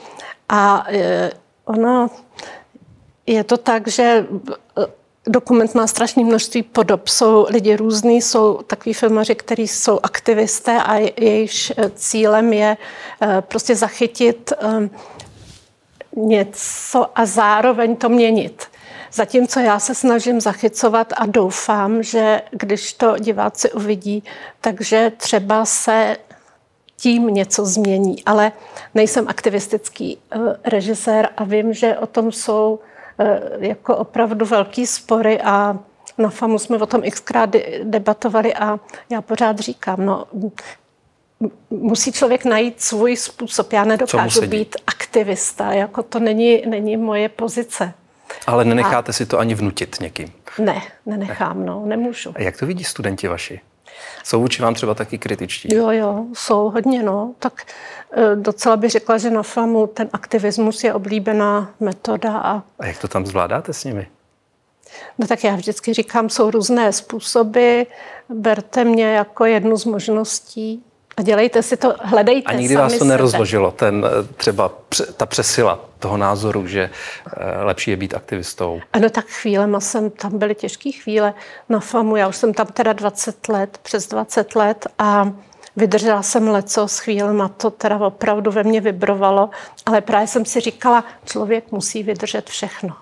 a 0.48 0.86
eh, 0.88 1.30
ono 1.64 2.10
je 3.26 3.44
to 3.44 3.56
tak, 3.56 3.88
že 3.88 4.26
dokument 5.26 5.74
má 5.74 5.86
strašné 5.86 6.24
množství 6.24 6.62
podob. 6.62 7.08
Jsou 7.08 7.46
lidi 7.50 7.76
různí, 7.76 8.22
jsou 8.22 8.62
takový 8.62 8.92
filmaři, 8.94 9.34
kteří 9.34 9.68
jsou 9.68 10.00
aktivisté 10.02 10.82
a 10.82 10.94
jejichž 10.96 11.72
cílem 11.94 12.52
je 12.52 12.76
prostě 13.40 13.76
zachytit 13.76 14.52
něco 16.16 17.07
a 17.14 17.27
zároveň 17.27 17.96
to 17.96 18.09
měnit. 18.09 18.66
Zatímco 19.12 19.61
já 19.61 19.79
se 19.79 19.94
snažím 19.94 20.40
zachycovat 20.40 21.12
a 21.16 21.27
doufám, 21.27 22.03
že 22.03 22.42
když 22.50 22.92
to 22.92 23.18
diváci 23.18 23.72
uvidí, 23.72 24.24
takže 24.61 25.12
třeba 25.16 25.64
se 25.64 26.16
tím 26.96 27.27
něco 27.27 27.66
změní. 27.66 28.24
Ale 28.24 28.53
nejsem 28.94 29.29
aktivistický 29.29 30.18
eh, 30.18 30.38
režisér 30.64 31.29
a 31.37 31.44
vím, 31.44 31.74
že 31.74 31.98
o 31.98 32.07
tom 32.07 32.33
jsou 32.33 32.79
eh, 33.18 33.40
jako 33.59 33.96
opravdu 33.96 34.46
velký 34.46 34.87
spory 34.87 35.40
a 35.40 35.79
na 36.18 36.31
FAMu 36.31 36.59
jsme 36.59 36.77
o 36.77 36.87
tom 36.87 37.03
xkrát 37.11 37.50
debatovali 37.83 38.54
a 38.54 38.81
já 39.10 39.23
pořád 39.23 39.58
říkám, 39.58 40.06
no 40.06 40.25
musí 41.70 42.12
člověk 42.12 42.44
najít 42.44 42.80
svůj 42.82 43.16
způsob. 43.16 43.72
Já 43.72 43.85
nedokážu 43.85 44.46
být 44.46 44.76
aktivista, 44.87 45.72
jako 45.72 46.02
to 46.02 46.18
není, 46.18 46.62
není 46.66 46.96
moje 46.96 47.28
pozice. 47.28 47.92
Ale 48.46 48.64
nenecháte 48.64 49.10
a... 49.10 49.12
si 49.12 49.26
to 49.26 49.38
ani 49.38 49.54
vnutit 49.54 49.96
někým? 50.00 50.32
Ne, 50.58 50.82
nenechám, 51.06 51.66
no, 51.66 51.82
nemůžu. 51.87 52.32
A 52.37 52.42
jak 52.42 52.56
to 52.56 52.66
vidí 52.66 52.85
studenti 52.85 53.28
vaši? 53.28 53.60
Jsou 54.24 54.40
vůči 54.40 54.62
vám 54.62 54.74
třeba 54.74 54.94
taky 54.94 55.18
kritičtí? 55.18 55.74
Jo, 55.74 55.90
jo, 55.90 56.24
jsou 56.35 56.70
hodně, 56.70 57.02
no. 57.02 57.35
Tak 57.38 57.66
e, 58.12 58.37
docela 58.37 58.76
bych 58.76 58.90
řekla, 58.90 59.18
že 59.18 59.30
na 59.30 59.42
FAMu 59.42 59.87
ten 59.87 60.08
aktivismus 60.12 60.85
je 60.85 60.94
oblíbená 60.94 61.74
metoda. 61.80 62.38
A, 62.38 62.62
a 62.78 62.87
jak 62.87 62.98
to 62.98 63.08
tam 63.08 63.26
zvládáte 63.26 63.72
s 63.72 63.85
nimi? 63.85 64.08
No 65.18 65.26
tak 65.26 65.44
já 65.44 65.56
vždycky 65.56 65.94
říkám, 65.94 66.28
jsou 66.28 66.50
různé 66.50 66.92
způsoby, 66.92 67.82
berte 68.28 68.85
mě 68.85 69.04
jako 69.04 69.44
jednu 69.44 69.76
z 69.76 69.85
možností 69.85 70.85
a 71.17 71.23
dělejte 71.23 71.62
si 71.62 71.77
to, 71.77 71.94
hledejte 72.00 72.52
A 72.52 72.52
nikdy 72.52 72.77
vás 72.77 72.98
to 72.98 73.04
nerozložilo, 73.04 73.71
ten 73.71 74.06
eh, 74.06 74.35
třeba 74.37 74.71
ta 75.17 75.27
přesila 75.27 75.81
toho 75.98 76.17
názoru, 76.17 76.67
že 76.67 76.90
eh, 77.37 77.65
lepší 77.65 77.90
je 77.90 77.96
být 77.96 78.15
aktivistou? 78.15 78.81
Ano, 78.92 79.10
tak 79.10 79.27
chvílema 79.27 79.81
jsem, 79.81 80.10
tam 80.10 80.38
byly 80.38 80.54
těžké 80.54 80.92
chvíle 80.92 81.35
na 81.69 81.81
FAMu, 81.81 82.17
já 82.17 82.29
už 82.29 82.37
jsem 82.37 82.54
tam 82.54 82.67
teda 82.67 82.92
20 82.92 83.48
let, 83.48 83.79
přes 83.83 84.08
20 84.08 84.54
let 84.54 84.87
a 84.98 85.33
vydržela 85.77 86.23
jsem 86.23 86.48
leco 86.48 86.88
s 86.88 86.98
chvílema, 86.98 87.48
to 87.48 87.71
teda 87.71 87.98
opravdu 87.98 88.50
ve 88.50 88.62
mně 88.62 88.81
vibrovalo, 88.81 89.50
ale 89.87 90.00
právě 90.00 90.27
jsem 90.27 90.44
si 90.44 90.60
říkala, 90.60 91.04
člověk 91.25 91.73
musí 91.73 92.02
vydržet 92.02 92.50
všechno. 92.50 92.96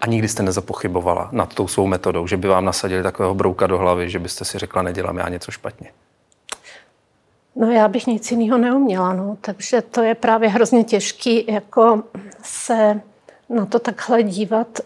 A 0.00 0.06
nikdy 0.06 0.28
jste 0.28 0.42
nezapochybovala 0.42 1.28
nad 1.32 1.54
tou 1.54 1.68
svou 1.68 1.86
metodou, 1.86 2.26
že 2.26 2.36
by 2.36 2.48
vám 2.48 2.64
nasadili 2.64 3.02
takového 3.02 3.34
brouka 3.34 3.66
do 3.66 3.78
hlavy, 3.78 4.10
že 4.10 4.18
byste 4.18 4.44
si 4.44 4.58
řekla, 4.58 4.82
nedělám 4.82 5.18
já 5.18 5.28
něco 5.28 5.50
špatně? 5.50 5.90
No 7.56 7.70
já 7.70 7.88
bych 7.88 8.06
nic 8.06 8.30
jiného 8.30 8.58
neuměla, 8.58 9.12
no. 9.12 9.36
takže 9.40 9.82
to 9.82 10.02
je 10.02 10.14
právě 10.14 10.48
hrozně 10.48 10.84
těžký 10.84 11.44
jako 11.48 12.02
se 12.42 13.00
na 13.48 13.66
to 13.66 13.78
takhle 13.78 14.22
dívat. 14.22 14.80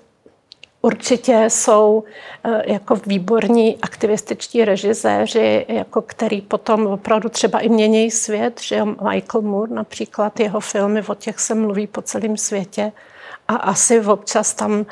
Určitě 0.82 1.44
jsou 1.48 2.04
eh, 2.44 2.72
jako 2.72 2.96
výborní 2.96 3.78
aktivističtí 3.82 4.64
režiséři, 4.64 5.66
jako 5.68 6.02
který 6.02 6.40
potom 6.40 6.86
opravdu 6.86 7.28
třeba 7.28 7.60
i 7.60 7.68
mění 7.68 8.10
svět, 8.10 8.60
že 8.60 8.84
Michael 8.84 9.42
Moore 9.42 9.74
například, 9.74 10.40
jeho 10.40 10.60
filmy, 10.60 11.02
o 11.08 11.14
těch 11.14 11.40
se 11.40 11.54
mluví 11.54 11.86
po 11.86 12.02
celém 12.02 12.36
světě 12.36 12.92
a 13.48 13.56
asi 13.56 14.00
občas 14.00 14.54
tam 14.54 14.86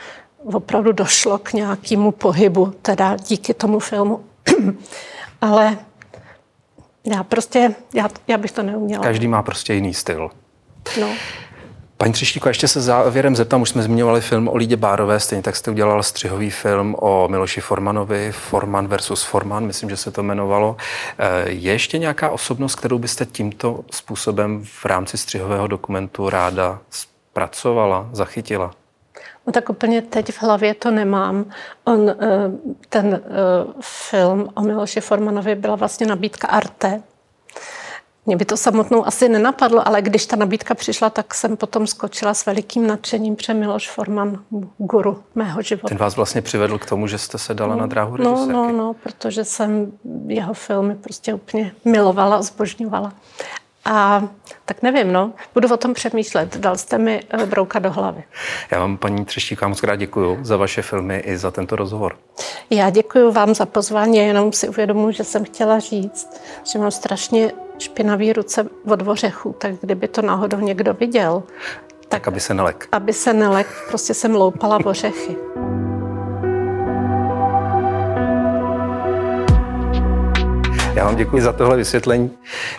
opravdu 0.44 0.92
došlo 0.92 1.38
k 1.38 1.52
nějakému 1.52 2.12
pohybu, 2.12 2.66
teda 2.82 3.16
díky 3.16 3.54
tomu 3.54 3.78
filmu. 3.78 4.24
Ale 5.40 5.78
já 7.06 7.22
prostě, 7.24 7.74
já, 7.94 8.08
já 8.28 8.38
bych 8.38 8.52
to 8.52 8.62
neuměla. 8.62 9.02
Každý 9.02 9.28
má 9.28 9.42
prostě 9.42 9.74
jiný 9.74 9.94
styl. 9.94 10.30
No. 11.00 11.08
Paní 11.98 12.12
Třeštíko, 12.12 12.48
ještě 12.48 12.68
se 12.68 12.80
závěrem 12.80 13.36
zeptám, 13.36 13.62
už 13.62 13.68
jsme 13.68 13.82
zmiňovali 13.82 14.20
film 14.20 14.48
o 14.48 14.56
Lídě 14.56 14.76
Bárové, 14.76 15.20
stejně 15.20 15.42
tak 15.42 15.56
jste 15.56 15.70
udělala 15.70 16.02
střihový 16.02 16.50
film 16.50 16.96
o 16.98 17.28
Miloši 17.28 17.60
Formanovi, 17.60 18.32
Forman 18.32 18.86
versus 18.86 19.22
Forman, 19.22 19.66
myslím, 19.66 19.90
že 19.90 19.96
se 19.96 20.10
to 20.10 20.20
jmenovalo. 20.20 20.76
Eh, 21.18 21.50
je 21.50 21.72
ještě 21.72 21.98
nějaká 21.98 22.30
osobnost, 22.30 22.74
kterou 22.74 22.98
byste 22.98 23.26
tímto 23.26 23.80
způsobem 23.90 24.64
v 24.64 24.84
rámci 24.84 25.18
střihového 25.18 25.66
dokumentu 25.66 26.30
ráda 26.30 26.78
zpracovala, 26.90 28.08
zachytila? 28.12 28.70
No 29.46 29.52
tak 29.52 29.68
úplně 29.68 30.02
teď 30.02 30.32
v 30.32 30.42
hlavě 30.42 30.74
to 30.74 30.90
nemám. 30.90 31.44
On, 31.84 32.10
eh, 32.10 32.16
ten 32.88 33.14
eh, 33.14 33.28
film 33.80 34.48
o 34.54 34.62
Miloši 34.62 35.00
Formanovi 35.00 35.54
byla 35.54 35.76
vlastně 35.76 36.06
nabídka 36.06 36.48
Arte. 36.48 37.02
Mě 38.26 38.36
by 38.36 38.44
to 38.44 38.56
samotnou 38.56 39.06
asi 39.06 39.28
nenapadlo, 39.28 39.88
ale 39.88 40.02
když 40.02 40.26
ta 40.26 40.36
nabídka 40.36 40.74
přišla, 40.74 41.10
tak 41.10 41.34
jsem 41.34 41.56
potom 41.56 41.86
skočila 41.86 42.34
s 42.34 42.46
velikým 42.46 42.86
nadšením, 42.86 43.36
pře 43.36 43.54
Miloš 43.54 43.90
Forman, 43.90 44.42
guru 44.78 45.22
mého 45.34 45.62
života. 45.62 45.88
Ten 45.88 45.98
vás 45.98 46.16
vlastně 46.16 46.42
přivedl 46.42 46.78
k 46.78 46.86
tomu, 46.86 47.06
že 47.06 47.18
jste 47.18 47.38
se 47.38 47.54
dala 47.54 47.74
no, 47.74 47.80
na 47.80 47.86
dráhu 47.86 48.16
režisérky. 48.16 48.52
No, 48.52 48.66
no, 48.66 48.72
no, 48.72 48.94
protože 49.02 49.44
jsem 49.44 49.92
jeho 50.26 50.54
filmy 50.54 50.94
prostě 50.94 51.34
úplně 51.34 51.72
milovala, 51.84 52.42
zbožňovala. 52.42 53.12
A 53.86 54.28
tak 54.64 54.82
nevím, 54.82 55.12
no, 55.12 55.32
budu 55.54 55.74
o 55.74 55.76
tom 55.76 55.94
přemýšlet. 55.94 56.56
Dal 56.56 56.76
jste 56.76 56.98
mi 56.98 57.20
eh, 57.30 57.46
brouka 57.46 57.78
do 57.78 57.90
hlavy. 57.90 58.24
Já 58.70 58.78
vám, 58.80 58.96
paní 58.96 59.24
Třeštíka, 59.24 59.68
moc 59.68 59.80
krát 59.80 59.96
děkuji 59.96 60.38
za 60.42 60.56
vaše 60.56 60.82
filmy 60.82 61.18
i 61.18 61.36
za 61.36 61.50
tento 61.50 61.76
rozhovor. 61.76 62.16
Já 62.70 62.90
děkuji 62.90 63.32
vám 63.32 63.54
za 63.54 63.66
pozvání, 63.66 64.16
jenom 64.16 64.52
si 64.52 64.68
uvědomuji, 64.68 65.14
že 65.14 65.24
jsem 65.24 65.44
chtěla 65.44 65.78
říct, 65.78 66.40
že 66.72 66.78
mám 66.78 66.90
strašně 66.90 67.52
špinavý 67.78 68.32
ruce 68.32 68.66
od 68.86 69.08
ořechů, 69.08 69.54
tak 69.58 69.74
kdyby 69.80 70.08
to 70.08 70.22
náhodou 70.22 70.58
někdo 70.58 70.94
viděl, 70.94 71.42
tak, 71.88 72.08
tak 72.08 72.28
aby 72.28 72.40
se 72.40 72.54
nelek. 72.54 72.88
Aby 72.92 73.12
se 73.12 73.32
nelek, 73.32 73.66
prostě 73.88 74.14
jsem 74.14 74.34
loupala 74.34 74.78
ořechy. 74.84 75.36
Já 80.96 81.04
vám 81.04 81.16
děkuji 81.16 81.42
za 81.42 81.52
tohle 81.52 81.76
vysvětlení. 81.76 82.30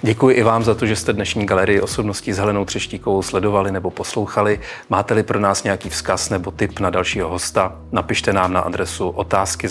Děkuji 0.01 0.35
i 0.35 0.43
vám 0.43 0.63
za 0.63 0.75
to, 0.75 0.85
že 0.85 0.95
jste 0.95 1.13
dnešní 1.13 1.45
galerii 1.45 1.81
osobností 1.81 2.33
s 2.33 2.37
Helenou 2.37 2.65
Třeštíkovou 2.65 3.21
sledovali 3.21 3.71
nebo 3.71 3.91
poslouchali. 3.91 4.59
Máte-li 4.89 5.23
pro 5.23 5.39
nás 5.39 5.63
nějaký 5.63 5.89
vzkaz 5.89 6.29
nebo 6.29 6.51
tip 6.51 6.79
na 6.79 6.89
dalšího 6.89 7.29
hosta, 7.29 7.75
napište 7.91 8.33
nám 8.33 8.53
na 8.53 8.59
adresu 8.59 9.09
otázky 9.09 9.67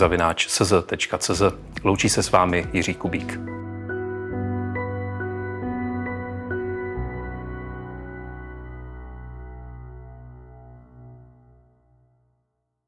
Loučí 1.84 2.08
se 2.08 2.22
s 2.22 2.30
vámi 2.30 2.66
Jiří 2.72 2.94
Kubík. 2.94 3.40